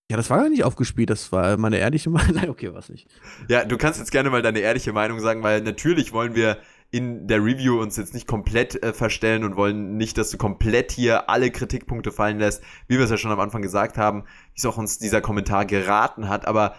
[0.09, 2.35] Ja, das war ja nicht aufgespielt, das war meine ehrliche Meinung.
[2.35, 3.07] Nein, okay, was nicht.
[3.47, 6.57] Ja, du kannst jetzt gerne mal deine ehrliche Meinung sagen, weil natürlich wollen wir
[6.91, 10.91] in der Review uns jetzt nicht komplett äh, verstellen und wollen nicht, dass du komplett
[10.91, 14.57] hier alle Kritikpunkte fallen lässt, wie wir es ja schon am Anfang gesagt haben, wie
[14.57, 16.73] es auch uns dieser Kommentar geraten hat, aber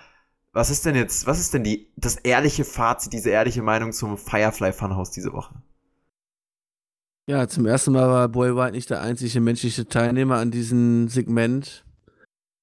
[0.52, 4.18] was ist denn jetzt, was ist denn die, das ehrliche Fazit, diese ehrliche Meinung zum
[4.18, 5.54] Firefly Funhouse diese Woche?
[7.28, 11.84] Ja, zum ersten Mal war Boy White nicht der einzige menschliche Teilnehmer an diesem Segment.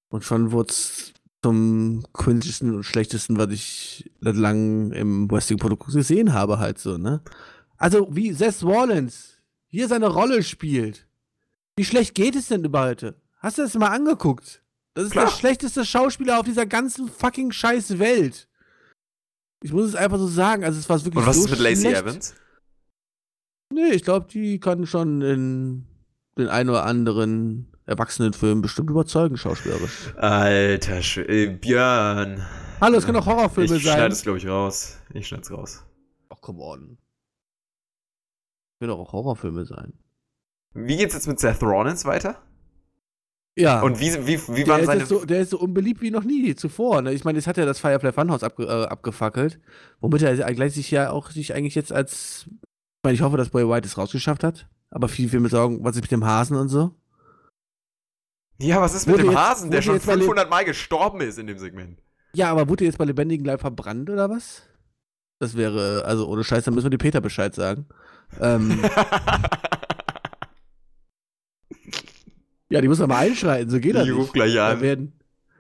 [0.10, 6.34] Und schon wurde es zum cringesten und schlechtesten, was ich seit langem im Wrestling-Produkt gesehen
[6.34, 7.22] habe, halt so, ne?
[7.78, 9.38] Also, wie Seth Rollins
[9.68, 11.08] hier seine Rolle spielt.
[11.76, 13.22] Wie schlecht geht es denn über heute?
[13.38, 14.64] Hast du das mal angeguckt?
[14.96, 15.26] Das ist Klar.
[15.26, 18.48] der schlechteste Schauspieler auf dieser ganzen fucking scheiß Welt.
[19.62, 20.64] Ich muss es einfach so sagen.
[20.64, 21.98] Also es war wirklich Und was so ist mit Lacey schlecht.
[22.02, 22.36] Evans?
[23.72, 25.86] Nee, ich glaube, die kann schon in
[26.38, 30.14] den ein oder anderen Erwachsenenfilmen bestimmt überzeugen, schauspielerisch.
[30.18, 32.46] Alter Sch äh, Björn.
[32.82, 33.96] Hallo, es können auch Horrorfilme ich sein.
[33.96, 34.98] schneide es, glaube ich, raus.
[35.14, 35.86] Ich schneide es raus.
[36.30, 36.98] Ach, come on.
[38.80, 39.94] Können auch Horrorfilme sein.
[40.74, 42.44] Wie geht's jetzt mit Seth Rollins weiter?
[43.58, 43.82] Ja.
[43.82, 45.06] Und wie, wie, wie der waren ist, seine.
[45.06, 47.02] so, der ist so unbeliebt wie noch nie zuvor.
[47.02, 47.14] Ne?
[47.14, 49.60] Ich meine, jetzt hat er das Firefly Funhouse abge äh, abgefackelt,
[50.02, 52.46] womit er gleich sich ja auch sich eigentlich jetzt als.
[52.48, 54.68] Ich meine, ich hoffe, dass Boy White es rausgeschafft hat.
[54.92, 56.94] Aber viel, viel mit Sorgen, was ist mit dem Hasen und so.
[58.60, 60.66] Ja, was ist mit Wurde dem jetzt- Hasen, der schon jetzt mal le- 500 Mal
[60.66, 62.00] gestorben ist in dem Segment?
[62.34, 64.64] Ja, aber wurde er jetzt bei lebendigem Leib verbrannt oder was?
[65.40, 67.86] Das wäre, also ohne Scheiß, dann müssen wir dem Peter Bescheid sagen.
[68.40, 68.80] Ähm,
[72.70, 74.34] ja, die muss man mal einschreiten, so geht das ich ruf nicht.
[74.34, 74.82] gleich Da an.
[74.82, 75.14] werden,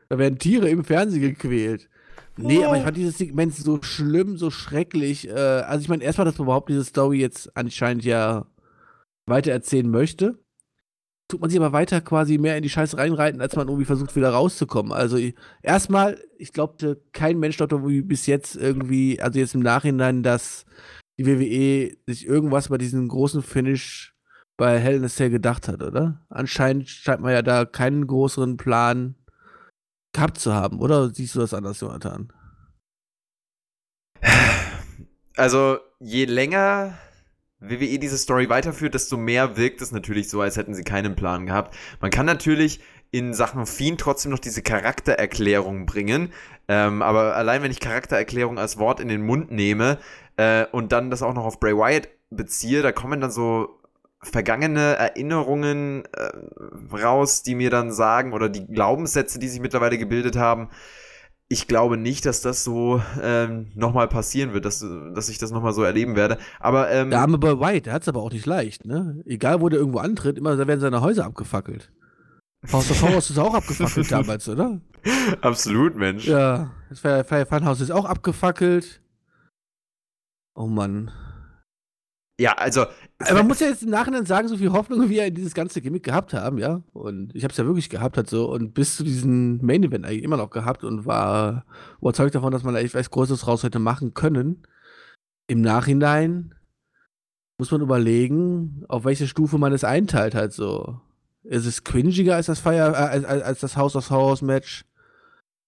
[0.10, 1.89] da werden Tiere im Fernsehen gequält.
[2.39, 5.28] Nee, aber ich fand dieses Segment so schlimm, so schrecklich.
[5.28, 8.45] Äh, also ich meine, erstmal, dass man überhaupt diese Story jetzt anscheinend ja
[9.26, 10.38] weitererzählen möchte.
[11.30, 14.15] Tut man sich aber weiter quasi mehr in die Scheiße reinreiten, als man irgendwie versucht,
[14.15, 14.93] wieder rauszukommen.
[14.93, 15.17] Also
[15.61, 20.65] erstmal, ich glaubte, kein Mensch glaubte wie bis jetzt irgendwie, also jetzt im Nachhinein, dass
[21.19, 24.15] die WWE sich irgendwas bei diesem großen Finish
[24.55, 26.25] bei Hell in a Cell gedacht hat, oder?
[26.30, 29.15] Anscheinend scheint man ja da keinen größeren Plan
[30.13, 32.32] gehabt zu haben, oder siehst du das anders, Jonathan?
[35.36, 36.97] Also, je länger
[37.60, 41.45] WWE diese Story weiterführt, desto mehr wirkt es natürlich so, als hätten sie keinen Plan
[41.45, 41.76] gehabt.
[41.99, 42.80] Man kann natürlich
[43.12, 46.32] in Sachen Fiend trotzdem noch diese Charaktererklärung bringen.
[46.68, 49.97] Ähm, aber allein wenn ich Charaktererklärung als Wort in den Mund nehme
[50.36, 53.80] äh, und dann das auch noch auf Bray Wyatt beziehe, da kommen dann so
[54.22, 60.36] vergangene Erinnerungen äh, raus, die mir dann sagen, oder die Glaubenssätze, die sich mittlerweile gebildet
[60.36, 60.70] haben,
[61.50, 65.74] ich glaube nicht, dass das so ähm, nochmal passieren wird, dass, dass ich das nochmal
[65.74, 66.38] so erleben werde.
[66.60, 69.24] Aber ähm, Der arme Boy White, der hat es aber auch nicht leicht, ne?
[69.26, 71.91] Egal, wo der irgendwo antritt, immer da werden seine Häuser abgefackelt.
[72.72, 74.82] Haus of Horrors ist auch abgefackelt damals, oder?
[75.41, 76.28] absolut, Mensch.
[76.28, 79.02] Ja, das Fire Funhouse ist auch abgefackelt.
[80.54, 81.12] Oh Mann.
[82.40, 82.86] Ja, also.
[83.34, 85.82] Man muss ja jetzt im Nachhinein sagen, so viel Hoffnung, wie er in dieses ganze
[85.82, 86.84] Gimmick gehabt haben, ja.
[86.94, 88.52] Und ich habe es ja wirklich gehabt, halt so.
[88.52, 91.66] Und bis zu diesem Main Event eigentlich immer noch gehabt und war
[92.00, 94.64] überzeugt davon, dass man da echt was Größeres raus hätte machen können.
[95.48, 96.54] Im Nachhinein
[97.58, 101.02] muss man überlegen, auf welche Stufe man es einteilt, halt so.
[101.44, 104.86] Ist es cringiger als das Fire, äh, als, als als das House of Horrors Match?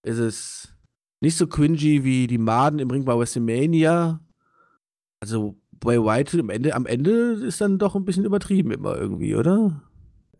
[0.03, 0.75] Ist es
[1.21, 4.19] nicht so cringy wie die Maden im Ring bei WrestleMania?
[5.21, 9.35] Also, Bray White am Ende, am Ende ist dann doch ein bisschen übertrieben immer irgendwie,
[9.35, 9.81] oder?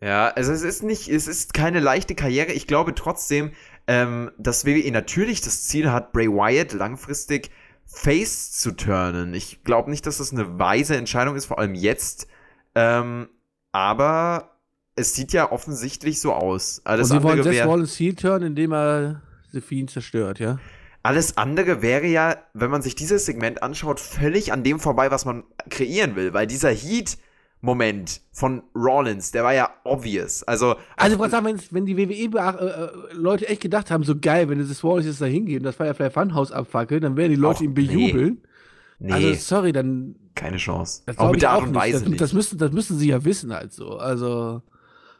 [0.02, 2.52] Ja, also es ist nicht, es ist keine leichte Karriere.
[2.52, 3.52] Ich glaube trotzdem,
[3.86, 7.50] ähm, dass WWE natürlich das Ziel hat, Bray Wyatt langfristig
[7.86, 9.34] Face zu turnen.
[9.34, 12.28] Ich glaube nicht, dass das eine weise Entscheidung ist, vor allem jetzt.
[12.74, 13.28] Ähm,
[13.72, 14.56] aber
[14.94, 16.82] es sieht ja offensichtlich so aus.
[16.84, 17.66] Alles Und sie wollen Seth.
[17.66, 19.22] Rollins Heel turn, indem er
[19.52, 20.58] The Fiend zerstört, ja?
[21.02, 25.24] Alles andere wäre ja, wenn man sich dieses Segment anschaut, völlig an dem vorbei, was
[25.24, 30.42] man kreieren will, weil dieser Heat-Moment von Rollins, der war ja obvious.
[30.42, 34.58] Also, Also, ich wollte sagen, wenn, wenn die WWE-Leute echt gedacht haben, so geil, wenn
[34.58, 37.62] dieses Rollins jetzt da hingeht und das Firefly Funhouse abfackelt, dann werden die Leute Och,
[37.62, 38.42] ihn bejubeln.
[38.98, 40.16] nee, Also, sorry, dann.
[40.34, 41.02] keine Chance.
[41.06, 41.80] Das Auch mit der Art auch und nicht.
[41.80, 42.20] Weise das, nicht.
[42.20, 43.96] Das müssen, das müssen sie ja wissen, halt so.
[43.98, 44.62] Also,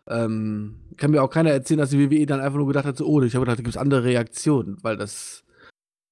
[0.09, 3.07] ähm, kann mir auch keiner erzählen, dass die WWE dann einfach nur gedacht hat, so,
[3.07, 5.43] oh, ich habe gedacht, da gibt es andere Reaktionen, weil das.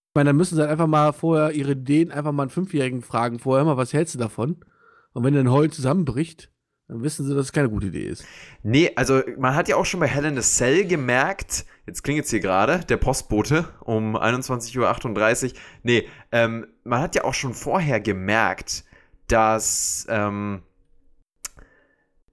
[0.08, 3.02] Ich meine, dann müssen sie halt einfach mal vorher ihre Ideen einfach mal einen Fünfjährigen
[3.02, 4.64] fragen, vorher mal, was hältst du davon?
[5.12, 6.50] Und wenn dann Heul zusammenbricht,
[6.88, 8.24] dann wissen sie, dass es keine gute Idee ist.
[8.62, 12.16] Nee, also man hat ja auch schon bei Hell in a Cell gemerkt, jetzt klingt
[12.16, 15.58] jetzt hier gerade, der Postbote um 21.38 Uhr.
[15.82, 18.84] Nee, ähm, man hat ja auch schon vorher gemerkt,
[19.28, 20.62] dass, ähm,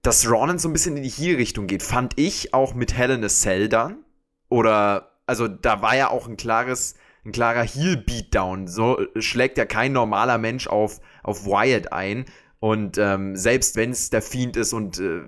[0.00, 1.82] dass Ronan so ein bisschen in die Heel-Richtung geht.
[1.82, 4.04] Fand ich auch mit Hell in a Cell dann.
[4.48, 6.94] Oder, also da war ja auch ein klares,
[7.26, 8.68] ein klarer Heel-Beatdown.
[8.68, 12.24] So schlägt ja kein normaler Mensch auf, auf Wyatt ein.
[12.58, 15.22] Und ähm, selbst wenn es der Fiend ist und äh,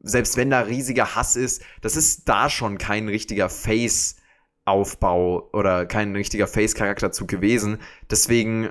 [0.00, 6.14] selbst wenn da riesiger Hass ist, das ist da schon kein richtiger Face-Aufbau oder kein
[6.14, 7.78] richtiger Face-Charakterzug gewesen.
[8.10, 8.70] Deswegen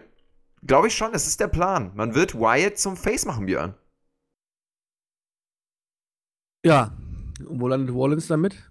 [0.63, 1.91] glaube ich schon, das ist der Plan.
[1.95, 3.75] Man wird Wyatt zum Face machen, Björn.
[6.65, 6.95] Ja.
[7.45, 8.70] Und wo landet Rollins damit?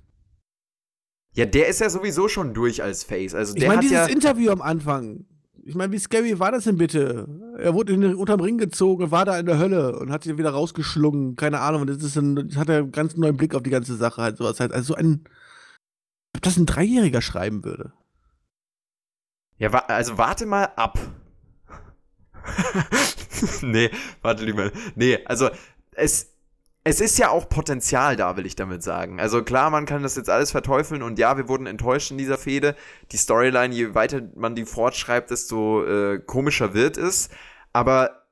[1.34, 3.34] Ja, der ist ja sowieso schon durch als Face.
[3.34, 4.12] Also Ich der meine, hat dieses ja.
[4.12, 5.26] Interview am Anfang.
[5.62, 7.28] Ich meine, wie scary war das denn bitte?
[7.58, 10.36] Er wurde in den, unterm Ring gezogen war da in der Hölle und hat sich
[10.36, 11.36] wieder rausgeschlungen.
[11.36, 11.82] Keine Ahnung.
[11.82, 14.22] Und das ist ein, das hat er einen ganz neuen Blick auf die ganze Sache.
[14.22, 14.72] Halt sowas halt.
[14.72, 15.24] Also so ein.
[16.34, 17.92] Ob das ein Dreijähriger schreiben würde.
[19.58, 20.98] Ja, wa also warte mal ab.
[23.62, 23.90] nee,
[24.22, 24.72] warte lieber.
[24.94, 25.50] Nee, also
[25.92, 26.29] es.
[26.82, 29.20] Es ist ja auch Potenzial da, will ich damit sagen.
[29.20, 32.38] Also klar, man kann das jetzt alles verteufeln und ja, wir wurden enttäuscht in dieser
[32.38, 32.74] Fehde.
[33.12, 37.28] Die Storyline, je weiter man die fortschreibt, desto äh, komischer wird es.
[37.74, 38.24] Aber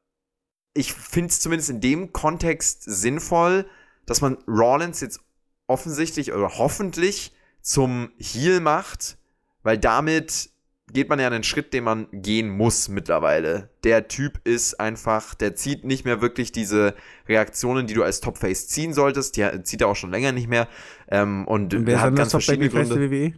[0.72, 3.66] ich finde es zumindest in dem Kontext sinnvoll,
[4.06, 5.20] dass man Rollins jetzt
[5.66, 9.18] offensichtlich oder hoffentlich zum Heal macht,
[9.62, 10.50] weil damit
[10.92, 13.70] geht man ja einen Schritt, den man gehen muss mittlerweile.
[13.84, 16.94] Der Typ ist einfach, der zieht nicht mehr wirklich diese
[17.28, 19.36] Reaktionen, die du als Topface ziehen solltest.
[19.36, 20.68] Die zieht er auch schon länger nicht mehr.
[21.08, 23.10] Ähm, und, und wer hat ganz verschiedene Gründe.
[23.10, 23.34] WWE?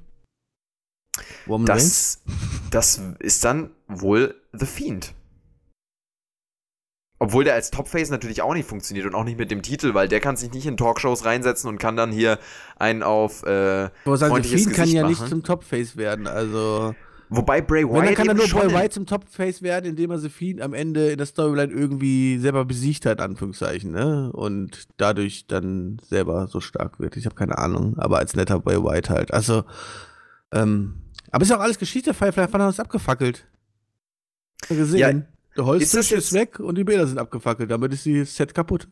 [1.47, 2.23] Woman das,
[2.71, 5.15] das ist dann wohl The Fiend.
[7.23, 10.09] Obwohl der als Topface natürlich auch nicht funktioniert und auch nicht mit dem Titel, weil
[10.09, 12.39] der kann sich nicht in Talkshows reinsetzen und kann dann hier
[12.77, 16.95] einen auf äh, freundliches sagen, Fiend kann ja nicht zum Topface werden, also
[17.31, 17.95] Wobei Bray Wyatt.
[17.95, 21.11] Wenn, dann kann er nur Bray Wyatt zum Topface werden, indem er Sephine am Ende
[21.11, 24.33] in der Storyline irgendwie selber besiegt hat, Anführungszeichen, ne?
[24.33, 27.17] Und dadurch dann selber so stark wird.
[27.17, 29.33] Ich habe keine Ahnung, aber als netter Bray Wyatt halt.
[29.33, 29.63] Also,
[30.53, 33.47] ähm, aber ist ja auch alles Geschichte, haben wir es abgefackelt.
[34.69, 34.99] Gesehen.
[34.99, 35.13] Ja,
[35.57, 37.71] der Holztisch ist, ist weg und die Bilder sind abgefackelt.
[37.71, 38.89] Damit ist die Set kaputt.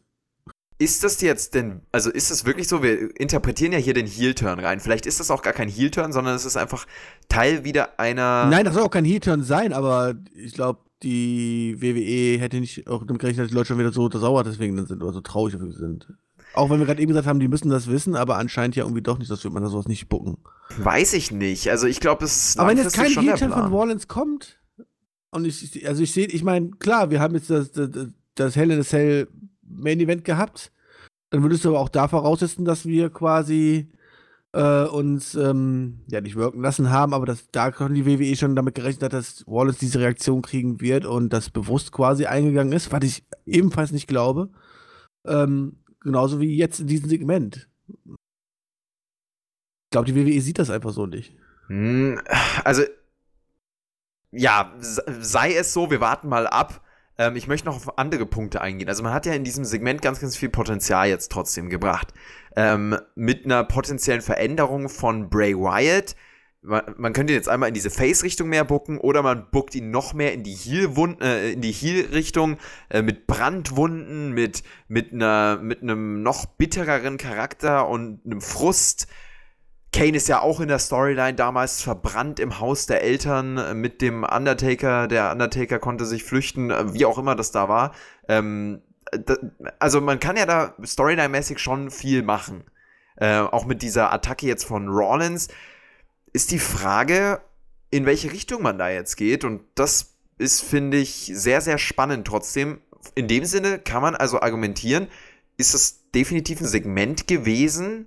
[0.81, 4.61] Ist das jetzt denn, also ist das wirklich so, wir interpretieren ja hier den Heel-Turn
[4.61, 4.79] rein.
[4.79, 6.87] Vielleicht ist das auch gar kein Heel-Turn, sondern es ist einfach
[7.29, 8.47] Teil wieder einer.
[8.47, 13.05] Nein, das soll auch kein Heel-Turn sein, aber ich glaube, die WWE hätte nicht auch
[13.05, 16.12] damit gerechnet, dass die Leute schon wieder so sauer deswegen sind oder so traurig sind.
[16.55, 19.03] Auch wenn wir gerade eben gesagt haben, die müssen das wissen, aber anscheinend ja irgendwie
[19.03, 20.39] doch nicht, dass wir man sowas nicht bucken.
[20.79, 21.70] Weiß ich nicht.
[21.70, 24.61] Also ich glaube, es ist Aber wenn jetzt kein Heel-Turn von Wallens kommt,
[25.31, 27.91] und ich, also ich sehe, ich meine, klar, wir haben jetzt das, das,
[28.35, 29.29] das Hell in a Cell
[29.71, 30.73] Main Event gehabt.
[31.31, 33.91] Dann würdest du aber auch da voraussetzen, dass wir quasi
[34.53, 38.75] äh, uns ähm, ja nicht wirken lassen haben, aber dass da die WWE schon damit
[38.75, 43.05] gerechnet hat, dass Wallace diese Reaktion kriegen wird und das bewusst quasi eingegangen ist, was
[43.05, 44.51] ich ebenfalls nicht glaube.
[45.27, 47.69] Ähm, genauso wie jetzt in diesem Segment.
[48.07, 51.35] Ich glaube, die WWE sieht das einfach so nicht.
[51.66, 52.21] Hm,
[52.64, 52.83] also,
[54.31, 56.83] ja, sei es so, wir warten mal ab.
[57.19, 58.89] Ähm, ich möchte noch auf andere Punkte eingehen.
[58.89, 62.14] Also man hat ja in diesem Segment ganz, ganz viel Potenzial jetzt trotzdem gebracht.
[62.57, 66.14] Ähm, mit einer potenziellen Veränderung von Bray Wyatt.
[66.61, 70.12] Man, man könnte jetzt einmal in diese Face-Richtung mehr bucken oder man buckt ihn noch
[70.12, 72.59] mehr in die Heel-Richtung, äh, in
[72.91, 79.07] äh, mit Brandwunden, mit, mit, einer, mit einem noch bittereren Charakter und einem Frust.
[79.93, 84.03] Kane ist ja auch in der Storyline damals verbrannt im Haus der Eltern äh, mit
[84.03, 85.09] dem Undertaker.
[85.09, 87.95] Der Undertaker konnte sich flüchten, äh, wie auch immer das da war.
[88.28, 88.82] Ähm,
[89.12, 89.36] da,
[89.78, 92.64] also man kann ja da Storyline-mäßig schon viel machen.
[93.16, 95.49] Äh, auch mit dieser Attacke jetzt von Rollins.
[96.32, 97.41] Ist die Frage,
[97.91, 99.45] in welche Richtung man da jetzt geht.
[99.45, 102.80] Und das ist, finde ich, sehr, sehr spannend trotzdem.
[103.14, 105.09] In dem Sinne kann man also argumentieren,
[105.57, 108.07] ist es definitiv ein Segment gewesen,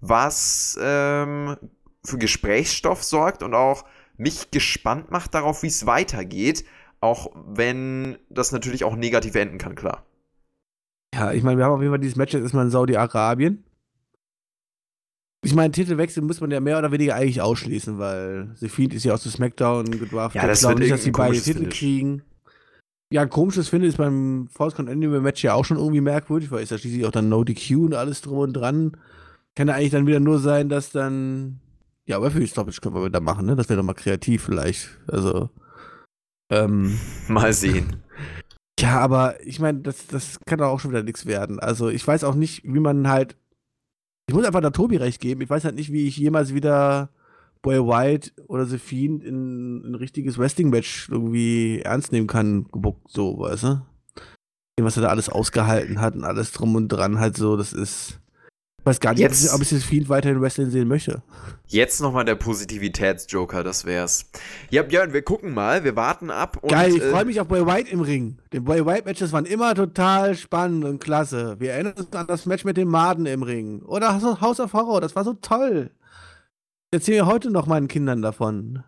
[0.00, 1.56] was ähm,
[2.04, 3.84] für Gesprächsstoff sorgt und auch
[4.16, 6.64] mich gespannt macht darauf, wie es weitergeht,
[7.00, 10.04] auch wenn das natürlich auch negativ enden kann, klar.
[11.14, 13.64] Ja, ich meine, wir haben auf jeden Fall dieses Match jetzt erstmal in Saudi-Arabien.
[15.42, 19.04] Ich meine, Titelwechsel muss man ja mehr oder weniger eigentlich ausschließen, weil The Fiend ist
[19.04, 20.42] ja aus dem Smackdown gedraftet.
[20.42, 21.78] Ja, das ich glaube nicht, dass sie beide Titel Finish.
[21.78, 22.22] kriegen.
[23.12, 26.50] Ja, ein komisches finde ist beim False Count Anywhere Match ja auch schon irgendwie merkwürdig,
[26.50, 28.96] weil ist ja schließlich auch dann No DQ und alles drum und dran.
[29.60, 31.60] Kann ja eigentlich dann wieder nur sein, dass dann.
[32.06, 33.56] Ja, aber für die Stoppage können wir wieder machen, ne?
[33.56, 34.88] Das wäre doch mal kreativ vielleicht.
[35.06, 35.50] Also.
[36.50, 36.98] Ähm,
[37.28, 38.02] mal sehen.
[38.78, 41.60] Ja, aber ich meine, das, das kann doch auch schon wieder nichts werden.
[41.60, 43.36] Also ich weiß auch nicht, wie man halt.
[44.26, 45.42] Ich muss einfach da Tobi recht geben.
[45.42, 47.10] Ich weiß halt nicht, wie ich jemals wieder
[47.60, 53.40] Boy White oder The Fiend in ein richtiges Wrestling-Match irgendwie ernst nehmen kann, gebuckt, so,
[53.40, 53.86] weißt du?
[54.80, 58.20] Was er da alles ausgehalten hat und alles drum und dran halt so, das ist.
[58.80, 61.22] Ich weiß gar nicht, jetzt, ob ich das Fiend weiterhin Wrestling sehen möchte.
[61.66, 64.30] Jetzt nochmal der Positivitätsjoker, das wär's.
[64.70, 66.56] Ja, Björn, wir gucken mal, wir warten ab.
[66.62, 68.38] Und, Geil, ich äh, freue mich auf Boy White im Ring.
[68.54, 71.56] Die Boy White Matches waren immer total spannend und klasse.
[71.58, 73.82] Wir erinnern uns an das Match mit dem Maden im Ring.
[73.82, 75.90] Oder House of Horror, das war so toll.
[76.90, 78.82] Ich erzähle heute noch meinen Kindern davon.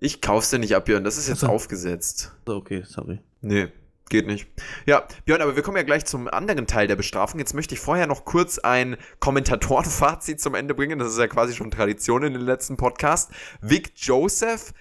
[0.00, 1.54] Ich kauf's dir nicht ab, Björn, das ist jetzt Achso.
[1.54, 2.32] aufgesetzt.
[2.46, 3.20] Okay, sorry.
[3.42, 3.68] Nee.
[4.10, 4.48] Geht nicht.
[4.86, 7.38] Ja, Björn, aber wir kommen ja gleich zum anderen Teil der Bestrafung.
[7.38, 10.98] Jetzt möchte ich vorher noch kurz ein Kommentatorenfazit zum Ende bringen.
[10.98, 13.30] Das ist ja quasi schon Tradition in den letzten Podcast.
[13.60, 14.74] Vic Joseph,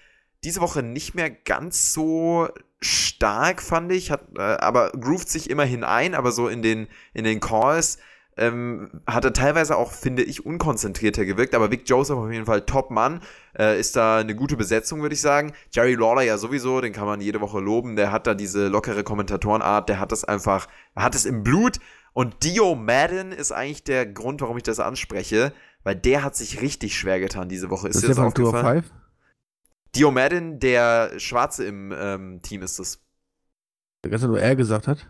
[0.44, 2.50] diese Woche nicht mehr ganz so
[2.82, 7.24] stark, fand ich, hat, äh, aber groovt sich immerhin ein, aber so in den, in
[7.24, 8.00] den Calls
[8.40, 12.62] ähm, hat er teilweise auch, finde ich, unkonzentrierter gewirkt, aber Vic Joseph auf jeden Fall
[12.62, 13.22] Top-Mann.
[13.58, 15.54] Äh, ist da eine gute Besetzung, würde ich sagen.
[15.72, 17.96] Jerry Lawler ja sowieso, den kann man jede Woche loben.
[17.96, 21.80] Der hat da diese lockere Kommentatorenart, der hat das einfach, er hat es im Blut
[22.14, 26.62] Und Dio Madden ist eigentlich der Grund, warum ich das anspreche, weil der hat sich
[26.62, 27.88] richtig schwer getan diese Woche.
[27.88, 28.84] Ist Das dir ist das aufgefallen?
[28.84, 28.94] 5?
[29.96, 33.02] Dio Madden, der Schwarze im ähm, Team ist es.
[34.04, 35.08] Der gestern nur er gesagt hat.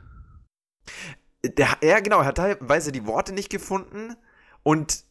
[1.46, 4.16] Der, er, genau, hat teilweise die Worte nicht gefunden
[4.64, 5.04] und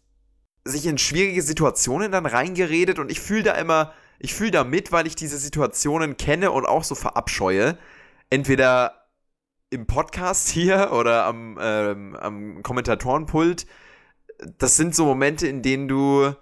[0.65, 4.93] sich in schwierige Situationen dann reingeredet und ich fühle da immer, ich fühle da mit,
[4.93, 7.79] weil ich diese Situationen kenne und auch so verabscheue.
[8.31, 9.09] Entweder
[9.71, 13.67] im Podcast hier oder am, ähm, am Kommentatorenpult.
[14.59, 16.33] Das sind so Momente, in denen du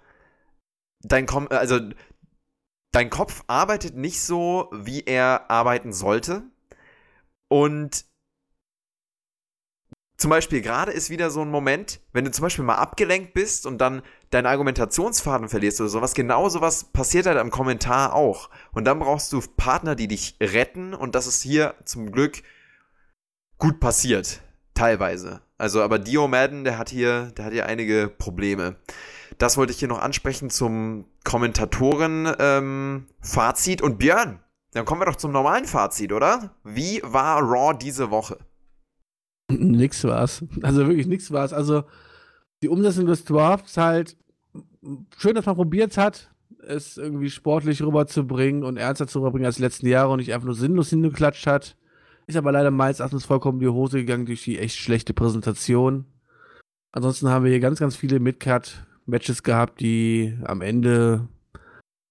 [1.01, 1.79] dein Kom also
[2.91, 6.43] dein Kopf arbeitet nicht so, wie er arbeiten sollte.
[7.47, 8.05] Und
[10.17, 13.67] zum Beispiel gerade ist wieder so ein Moment, wenn du zum Beispiel mal abgelenkt bist
[13.67, 14.01] und dann
[14.31, 18.49] deinen Argumentationsfaden verlierst oder sowas, genau sowas passiert halt am Kommentar auch.
[18.71, 22.41] Und dann brauchst du Partner, die dich retten und das ist hier zum Glück
[23.59, 24.41] gut passiert.
[24.73, 25.41] Teilweise.
[25.59, 28.75] Also, aber Dio Madden, der hat hier, der hat hier einige Probleme.
[29.37, 33.81] Das wollte ich hier noch ansprechen zum Kommentatoren-Fazit.
[33.81, 34.39] und Björn,
[34.73, 36.55] dann kommen wir doch zum normalen Fazit, oder?
[36.63, 38.37] Wie war Raw diese Woche?
[39.49, 40.43] Nix war's.
[40.61, 41.53] Also wirklich nix war's.
[41.53, 41.83] Also
[42.61, 44.17] die Umsetzung des Drafts halt
[45.17, 46.29] schön, dass man probiert hat,
[46.59, 50.45] es irgendwie sportlich rüberzubringen und ernster zu rüberbringen als die letzten Jahre und nicht einfach
[50.45, 51.75] nur sinnlos hingeklatscht hat.
[52.25, 56.05] Ist aber leider meines Erachtens vollkommen in die Hose gegangen durch die echt schlechte Präsentation.
[56.91, 61.27] Ansonsten haben wir hier ganz, ganz viele Midcard-Matches gehabt, die am Ende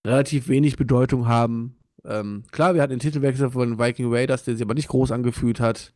[0.07, 1.77] relativ wenig Bedeutung haben.
[2.05, 5.61] Ähm, klar, wir hatten den Titelwechsel von Viking Raiders, der sich aber nicht groß angefühlt
[5.61, 5.93] hat.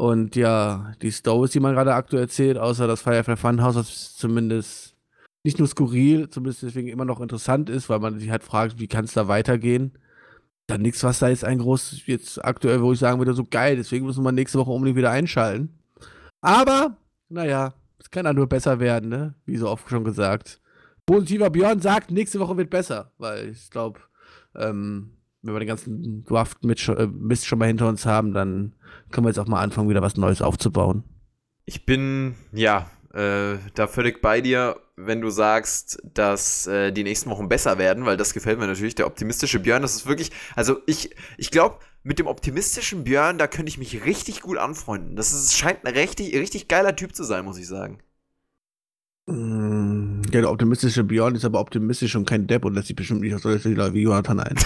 [0.00, 4.96] Und ja, die Stories, die man gerade aktuell erzählt, außer das Firefly Funhouse, was zumindest
[5.44, 8.88] nicht nur skurril, zumindest deswegen immer noch interessant ist, weil man sich halt fragt, wie
[8.88, 9.98] kann es da weitergehen.
[10.68, 13.76] Dann nichts, was da jetzt ein groß, jetzt aktuell, wo ich sagen würde, so geil,
[13.76, 15.78] deswegen müssen wir nächste Woche unbedingt wieder einschalten.
[16.40, 16.96] Aber,
[17.28, 19.34] naja, es kann ja nur besser werden, ne?
[19.44, 20.62] Wie so oft schon gesagt.
[21.04, 24.00] Positiver Björn sagt, nächste Woche wird besser, weil ich glaube,
[24.54, 25.10] ähm,
[25.42, 28.74] wenn wir den ganzen Draft-Mist schon, äh, Mist schon mal hinter uns haben, dann
[29.10, 31.04] können wir jetzt auch mal anfangen, wieder was Neues aufzubauen.
[31.64, 37.30] Ich bin, ja, äh, da völlig bei dir, wenn du sagst, dass äh, die nächsten
[37.30, 38.94] Wochen besser werden, weil das gefällt mir natürlich.
[38.94, 43.46] Der optimistische Björn, das ist wirklich, also ich, ich glaube, mit dem optimistischen Björn, da
[43.46, 45.16] könnte ich mich richtig gut anfreunden.
[45.16, 47.98] Das ist, scheint ein richtig, richtig geiler Typ zu sein, muss ich sagen.
[49.26, 53.20] Mm, Ja, der optimistische Björn ist aber optimistisch und kein Depp und lässt sich bestimmt
[53.22, 54.56] nicht auf solche wie Jonathan ein.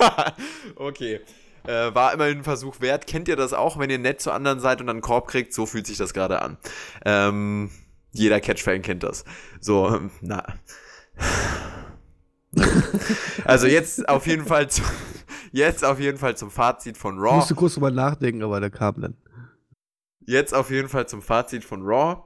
[0.76, 1.20] okay.
[1.66, 3.06] Äh, war immerhin ein Versuch wert.
[3.06, 5.52] Kennt ihr das auch, wenn ihr nett zu anderen seid und dann einen Korb kriegt?
[5.52, 6.56] So fühlt sich das gerade an.
[7.04, 7.70] Ähm,
[8.12, 9.24] jeder Catch-Fan kennt das.
[9.60, 10.42] So, ähm, na.
[13.44, 14.82] also jetzt auf jeden Fall zu,
[15.52, 17.36] jetzt auf jeden Fall zum Fazit von Ich Raw.
[17.36, 19.16] musste kurz drüber nachdenken, aber der kam dann.
[20.20, 22.22] Jetzt auf jeden Fall zum Fazit von Raw.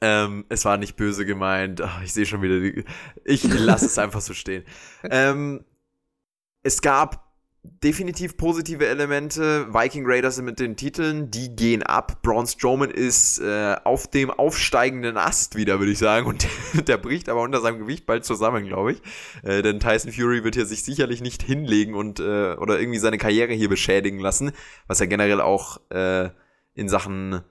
[0.00, 1.80] Ähm, es war nicht böse gemeint.
[1.80, 2.84] Ach, ich sehe schon wieder die.
[3.24, 4.64] Ich lasse es einfach so stehen.
[5.10, 5.64] Ähm,
[6.66, 7.24] es gab
[7.62, 9.72] definitiv positive Elemente.
[9.72, 12.22] Viking Raiders mit den Titeln, die gehen ab.
[12.22, 16.26] Braun Strowman ist äh, auf dem aufsteigenden Ast wieder, würde ich sagen.
[16.26, 16.48] Und
[16.88, 19.02] der bricht aber unter seinem Gewicht bald zusammen, glaube ich.
[19.44, 23.18] Äh, denn Tyson Fury wird hier sich sicherlich nicht hinlegen und äh, oder irgendwie seine
[23.18, 24.50] Karriere hier beschädigen lassen.
[24.88, 26.30] Was ja generell auch äh,
[26.74, 27.42] in Sachen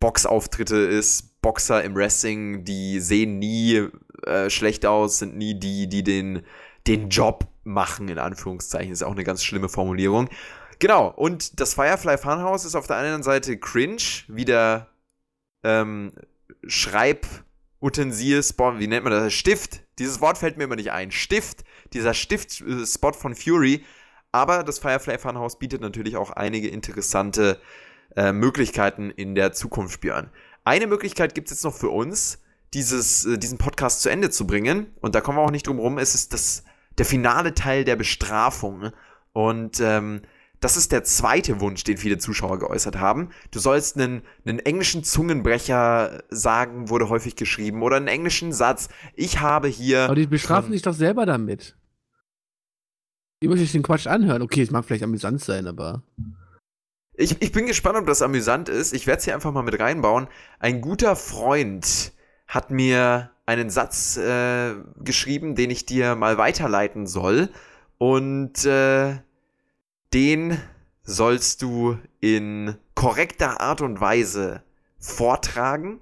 [0.00, 1.40] Boxauftritte ist.
[1.40, 3.88] Boxer im Wrestling, die sehen nie
[4.24, 6.42] äh, schlecht aus, sind nie die, die den,
[6.88, 8.92] den Job machen, in Anführungszeichen.
[8.92, 10.28] Ist auch eine ganz schlimme Formulierung.
[10.78, 14.88] Genau, und das Firefly Funhouse ist auf der einen Seite cringe, wie der
[15.64, 16.12] ähm,
[16.66, 19.32] Schreibutensil, Spot, wie nennt man das?
[19.32, 19.82] Stift.
[19.98, 21.10] Dieses Wort fällt mir immer nicht ein.
[21.10, 23.84] Stift, dieser Stift-Spot von Fury.
[24.32, 27.58] Aber das Firefly Funhouse bietet natürlich auch einige interessante
[28.14, 30.30] äh, Möglichkeiten in der Zukunft, Björn.
[30.64, 32.42] Eine Möglichkeit gibt es jetzt noch für uns,
[32.74, 34.92] dieses, äh, diesen Podcast zu Ende zu bringen.
[35.00, 35.96] Und da kommen wir auch nicht drum rum.
[35.96, 36.64] Es ist das,
[36.98, 38.90] der finale Teil der Bestrafung.
[39.32, 40.22] Und ähm,
[40.60, 43.30] das ist der zweite Wunsch, den viele Zuschauer geäußert haben.
[43.50, 48.88] Du sollst einen, einen englischen Zungenbrecher sagen, wurde häufig geschrieben, oder einen englischen Satz.
[49.14, 50.04] Ich habe hier.
[50.04, 51.76] Aber die bestrafen sich doch selber damit.
[53.42, 54.40] Die möchte ich den Quatsch anhören.
[54.40, 56.02] Okay, es mag vielleicht amüsant sein, aber.
[57.12, 58.94] Ich, ich bin gespannt, ob das amüsant ist.
[58.94, 60.28] Ich werde es hier einfach mal mit reinbauen.
[60.58, 62.12] Ein guter Freund
[62.46, 67.48] hat mir einen Satz äh, geschrieben, den ich dir mal weiterleiten soll.
[67.98, 69.18] Und äh,
[70.12, 70.60] den
[71.02, 74.62] sollst du in korrekter Art und Weise
[74.98, 76.00] vortragen.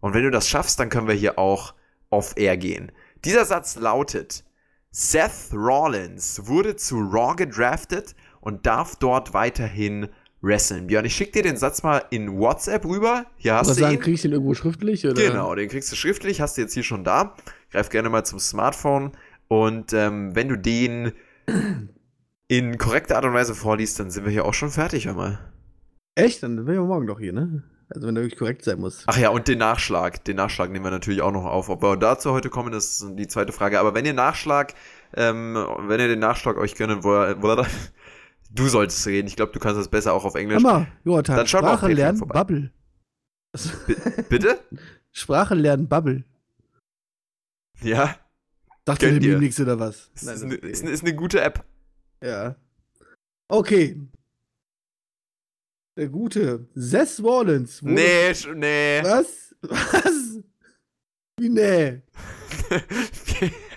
[0.00, 1.74] Und wenn du das schaffst, dann können wir hier auch
[2.10, 2.90] off-air gehen.
[3.24, 4.44] Dieser Satz lautet,
[4.90, 10.08] Seth Rollins wurde zu Raw gedraftet und darf dort weiterhin
[10.42, 10.88] wresteln.
[10.88, 13.26] Björn, ich schicke dir den Satz mal in WhatsApp rüber.
[13.36, 14.00] Hier hast Was du sagen, ihn.
[14.00, 15.06] kriegst du den irgendwo schriftlich?
[15.06, 15.14] Oder?
[15.14, 17.36] Genau, den kriegst du schriftlich, hast du jetzt hier schon da.
[17.70, 19.12] Greif gerne mal zum Smartphone
[19.48, 21.12] und ähm, wenn du den
[22.48, 25.38] in korrekter Art und Weise vorliest, dann sind wir hier auch schon fertig, hör mal.
[26.14, 26.42] Echt?
[26.42, 27.62] Dann wären wir morgen doch hier, ne?
[27.94, 29.04] Also wenn der wirklich korrekt sein muss.
[29.06, 30.24] Ach ja, und den Nachschlag.
[30.24, 31.68] Den Nachschlag nehmen wir natürlich auch noch auf.
[31.68, 33.78] Ob wir dazu heute kommen, ist die zweite Frage.
[33.78, 34.74] Aber wenn ihr Nachschlag,
[35.14, 35.54] ähm,
[35.86, 37.38] wenn ihr den Nachschlag euch gönnen wollt,
[38.54, 39.28] du solltest reden.
[39.28, 40.62] Ich glaube, du kannst das besser auch auf Englisch.
[40.62, 42.34] Hammer, Jonathan, Dann Sprache Patreon lernen, vorbei.
[42.34, 42.72] Bubble.
[44.28, 44.60] Bitte?
[45.12, 46.24] Sprache lernen, Bubble.
[47.80, 48.16] Ja.
[48.84, 49.34] Dachte Gönn dir dir.
[49.34, 50.10] mir nichts oder was?
[50.14, 51.64] Ist, Nein, ist, eine, ist, eine, ist eine gute App.
[52.22, 52.56] Ja.
[53.48, 54.00] Okay.
[55.96, 57.82] Der gute Seth Rollins.
[57.82, 59.02] Nee, nee.
[59.02, 59.54] Was?
[59.62, 60.40] Was?
[61.38, 62.02] Wie nee?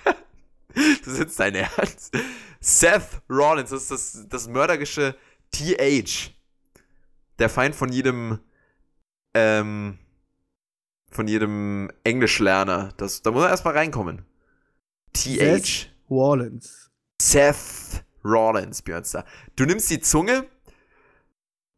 [0.76, 2.15] das ist jetzt dein Ernst.
[2.59, 5.15] Seth Rollins, das ist das, das mörderische
[5.51, 6.32] TH.
[7.39, 8.39] Der Feind von jedem,
[9.34, 9.99] ähm,
[11.11, 12.93] von jedem Englischlerner.
[12.97, 14.26] Das, da muss er erstmal reinkommen.
[15.13, 15.38] TH.
[15.38, 16.91] Seth Rollins.
[17.21, 19.26] Seth Rollins, Björnster.
[19.55, 20.47] Du nimmst die Zunge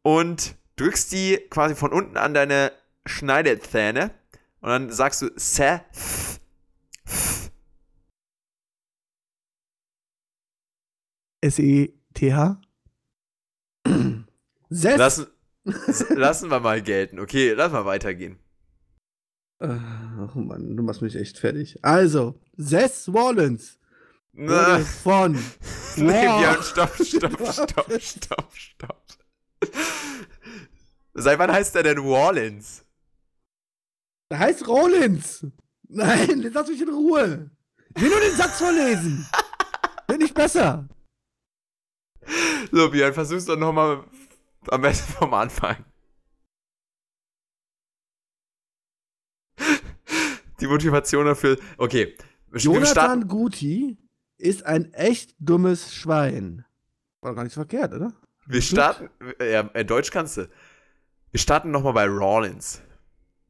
[0.02, 2.72] und drückst die quasi von unten an deine
[3.06, 4.10] Schneidezähne
[4.60, 5.82] und dann sagst du Seth.
[11.40, 12.60] S-E-T-H?
[14.70, 14.98] Seth?
[14.98, 15.26] Lassen,
[16.10, 17.18] lassen wir mal gelten.
[17.18, 18.38] Okay, lass mal weitergehen.
[19.60, 21.78] Ach Mann, du machst mich echt fertig.
[21.82, 23.78] Also, Seth Rollins
[24.32, 25.32] wurde Na, von.
[25.96, 29.04] Björn, stopp, stopp, stopp, stopp, stopp.
[31.14, 32.84] Seit wann heißt er denn Rollins?
[34.30, 35.44] Der heißt Rollins.
[35.88, 37.50] Nein, lass mich in Ruhe.
[37.96, 39.26] Ich will nur den Satz vorlesen.
[40.06, 40.88] Bin ich besser.
[42.70, 44.04] So, Björn, versuch's doch nochmal
[44.68, 45.76] am besten vom Anfang.
[50.60, 51.56] Die Motivation dafür.
[51.78, 52.16] Okay.
[52.52, 53.96] Jonathan Guti
[54.36, 56.64] ist ein echt dummes Schwein.
[57.20, 58.12] War doch gar nicht so verkehrt, oder?
[58.46, 59.10] wir starten.
[59.40, 60.48] Ja, äh, Deutsch kannst du.
[61.30, 62.82] Wir starten nochmal bei Rollins.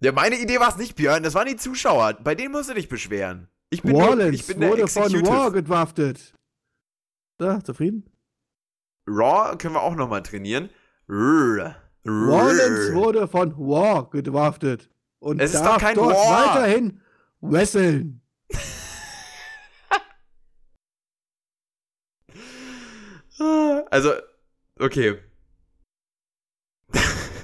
[0.01, 1.23] Ja, meine Idee war es nicht, Björn.
[1.23, 2.15] Das waren die Zuschauer.
[2.23, 3.49] Bei denen musst du dich beschweren.
[3.71, 5.31] Ich bin, nur, Rollins ich bin der wurde von Executive.
[5.31, 6.35] War gedraftet.
[7.39, 8.05] So, zufrieden?
[9.09, 10.71] Raw können wir auch nochmal trainieren.
[11.09, 11.75] Rrr.
[12.07, 12.95] Rollins Rrr.
[12.95, 14.89] wurde von War gedraftet.
[15.19, 16.55] Und Es ist darf doch kein dort War.
[16.57, 17.01] weiterhin
[17.41, 18.21] wresteln.
[23.91, 24.13] Also,
[24.79, 25.19] okay.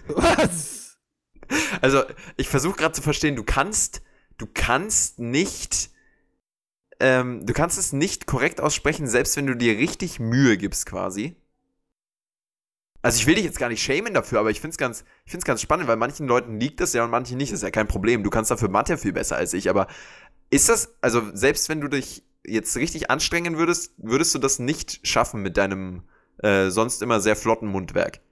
[0.09, 0.99] Was?
[1.81, 2.03] Also,
[2.37, 4.03] ich versuche gerade zu verstehen, du kannst,
[4.39, 5.91] du kannst nicht,
[7.01, 11.37] ähm, du kannst es nicht korrekt aussprechen, selbst wenn du dir richtig Mühe gibst, quasi.
[13.05, 15.31] Also, ich will dich jetzt gar nicht schämen dafür, aber ich finde es ganz, ich
[15.31, 17.53] find's ganz spannend, weil manchen Leuten liegt das ja und manchen nicht.
[17.53, 18.23] Das ist ja kein Problem.
[18.23, 19.89] Du kannst dafür Mathe viel besser als ich, aber
[20.49, 25.07] ist das, also, selbst wenn du dich jetzt richtig anstrengen würdest, würdest du das nicht
[25.07, 26.05] schaffen mit deinem
[26.39, 28.23] äh, sonst immer sehr flotten Mundwerk?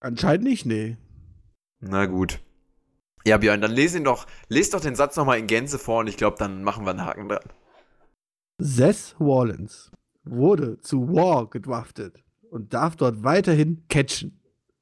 [0.00, 0.96] Anscheinend nicht, nee.
[1.80, 2.40] Na gut.
[3.26, 6.06] Ja, Björn, dann lese ihn doch, lese doch den Satz nochmal in Gänze vor und
[6.06, 7.44] ich glaube, dann machen wir einen Haken dran.
[8.56, 9.90] Seth Rollins
[10.24, 14.40] wurde zu War gedraftet und darf dort weiterhin catchen.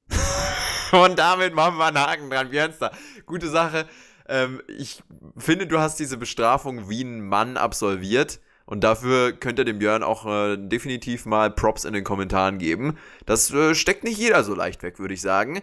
[0.93, 2.93] Und damit machen wir einen Haken dran, Björnster.
[3.27, 3.87] Gute Sache.
[4.27, 5.03] Ähm, ich
[5.37, 8.41] finde, du hast diese Bestrafung wie ein Mann absolviert.
[8.65, 12.99] Und dafür könnt ihr dem Björn auch äh, definitiv mal Props in den Kommentaren geben.
[13.25, 15.63] Das äh, steckt nicht jeder so leicht weg, würde ich sagen.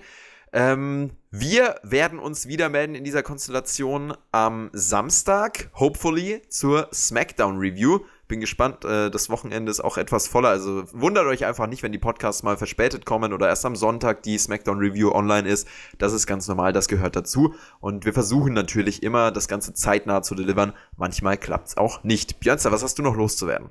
[0.51, 7.99] Ähm, wir werden uns wieder melden in dieser Konstellation am Samstag, hopefully, zur SmackDown Review.
[8.27, 11.91] Bin gespannt, äh, das Wochenende ist auch etwas voller, also wundert euch einfach nicht, wenn
[11.91, 15.67] die Podcasts mal verspätet kommen oder erst am Sonntag die SmackDown Review online ist.
[15.99, 17.53] Das ist ganz normal, das gehört dazu.
[17.79, 20.73] Und wir versuchen natürlich immer, das Ganze zeitnah zu delivern.
[20.97, 22.39] Manchmal klappt es auch nicht.
[22.39, 23.69] Björnster, was hast du noch loszuwerden?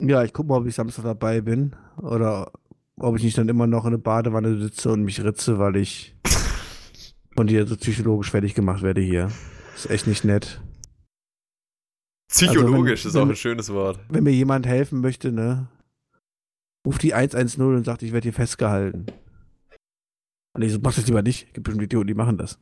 [0.00, 2.50] Ja, ich guck mal, ob ich Samstag dabei bin oder
[2.96, 6.16] ob ich nicht dann immer noch in der Badewanne sitze und mich ritze, weil ich
[7.36, 9.30] von dir so psychologisch fertig gemacht werde hier.
[9.76, 10.60] Ist echt nicht nett.
[12.30, 14.00] Psychologisch Also wenn- ist auch wenn- ein schönes Wort.
[14.08, 15.68] Wenn mir jemand helfen möchte, ne,
[16.86, 19.06] ruft die 110 und sagt, ich werde hier festgehalten.
[20.54, 21.52] Und ich so, mach das lieber nicht.
[21.54, 22.58] Gibt bestimmt Idioten, die machen das.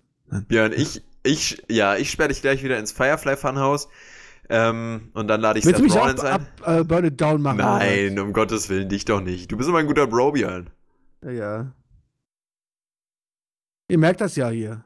[0.49, 3.89] Björn, ich, ich, ja, ich sperre dich gleich wieder ins Firefly Funhouse.
[4.51, 6.65] Ähm, und dann lade ich Willst Seth Rollins ab, ein.
[6.65, 7.61] ab äh, Burn It Down machen?
[7.61, 9.53] oder Nein, um Gottes Willen, dich doch nicht.
[9.53, 10.71] Du bist immer ein guter Bro, Björn.
[11.23, 11.73] Ja, ja.
[13.91, 14.85] Ihr merkt das ja hier.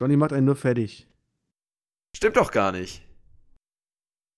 [0.00, 1.08] Johnny macht einen nur fertig.
[2.16, 3.02] Stimmt doch gar nicht.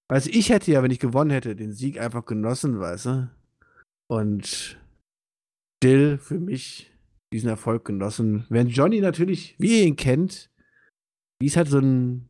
[0.09, 3.30] Also ich hätte ja, wenn ich gewonnen hätte, den Sieg einfach genossen, weißt du?
[4.09, 4.78] Und
[5.82, 6.92] Dill für mich
[7.32, 8.46] diesen Erfolg genossen.
[8.48, 10.50] Wenn Johnny natürlich, wie ihr ihn kennt,
[11.40, 12.28] wie es halt so ein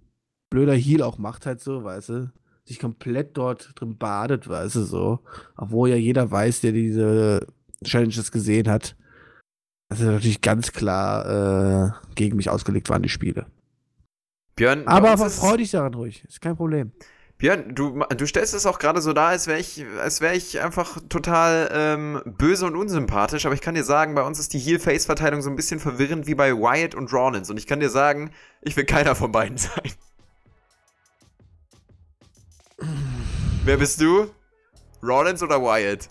[0.50, 2.32] blöder Heal auch macht, halt so, weißt du,
[2.64, 5.20] sich komplett dort drin badet, weißt du, so.
[5.56, 7.46] Obwohl ja jeder weiß, der diese
[7.84, 8.96] Challenges gesehen hat,
[9.88, 13.46] dass es natürlich ganz klar äh, gegen mich ausgelegt waren, die Spiele.
[14.56, 16.92] Björn, aber freu dich daran ruhig, ist kein Problem.
[17.38, 20.98] Björn, du, du stellst es auch gerade so dar, als wäre ich, wär ich einfach
[21.10, 25.42] total ähm, böse und unsympathisch, aber ich kann dir sagen, bei uns ist die Heel-Face-Verteilung
[25.42, 28.30] so ein bisschen verwirrend wie bei Wyatt und Rollins und ich kann dir sagen,
[28.62, 29.92] ich will keiner von beiden sein.
[33.64, 34.30] Wer bist du?
[35.02, 36.08] Rollins oder Wyatt?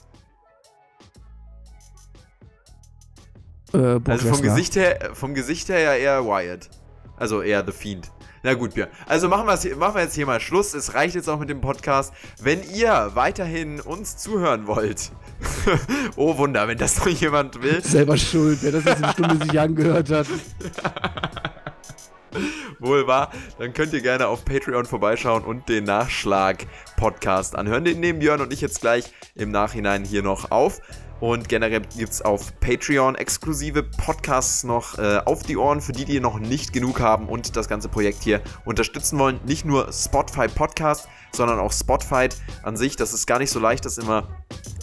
[3.73, 6.69] Äh, also vom Gesicht, her, vom Gesicht her ja eher Wyatt.
[7.17, 8.11] Also eher The Fiend.
[8.45, 8.89] Na gut, Björn.
[9.07, 10.75] Also machen, machen wir jetzt hier mal Schluss.
[10.75, 12.13] Es reicht jetzt auch mit dem Podcast.
[12.39, 15.11] Wenn ihr weiterhin uns zuhören wollt,
[16.15, 17.83] oh Wunder, wenn das noch jemand will.
[17.83, 20.27] Selber schuld, wer das jetzt eine Stunde sich angehört hat.
[22.79, 27.83] Wohl wahr, dann könnt ihr gerne auf Patreon vorbeischauen und den Nachschlag-Podcast anhören.
[27.83, 30.81] Den nehmen Björn und ich jetzt gleich im Nachhinein hier noch auf.
[31.25, 36.05] Und generell gibt es auf Patreon exklusive Podcasts noch äh, auf die Ohren für die,
[36.05, 39.39] die noch nicht genug haben und das ganze Projekt hier unterstützen wollen.
[39.43, 42.29] Nicht nur Spotify Podcast, sondern auch Spotify
[42.61, 42.95] an sich.
[42.95, 44.27] Das ist gar nicht so leicht, das immer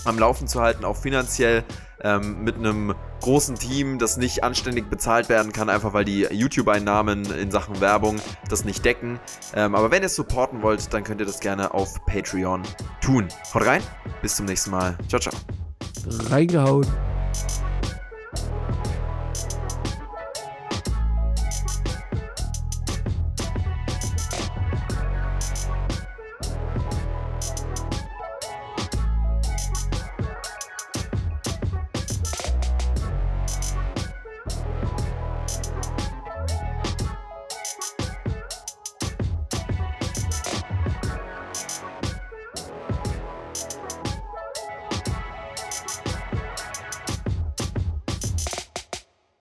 [0.05, 1.63] am Laufen zu halten, auch finanziell
[2.01, 7.25] ähm, mit einem großen Team, das nicht anständig bezahlt werden kann, einfach weil die YouTube-Einnahmen
[7.37, 9.21] in Sachen Werbung das nicht decken.
[9.55, 12.65] Ähm, aber wenn ihr es supporten wollt, dann könnt ihr das gerne auf Patreon
[13.01, 13.29] tun.
[13.55, 13.83] Haut rein,
[14.23, 14.99] bis zum nächsten Mal.
[15.07, 15.33] Ciao, ciao
[16.07, 16.87] reingehauen.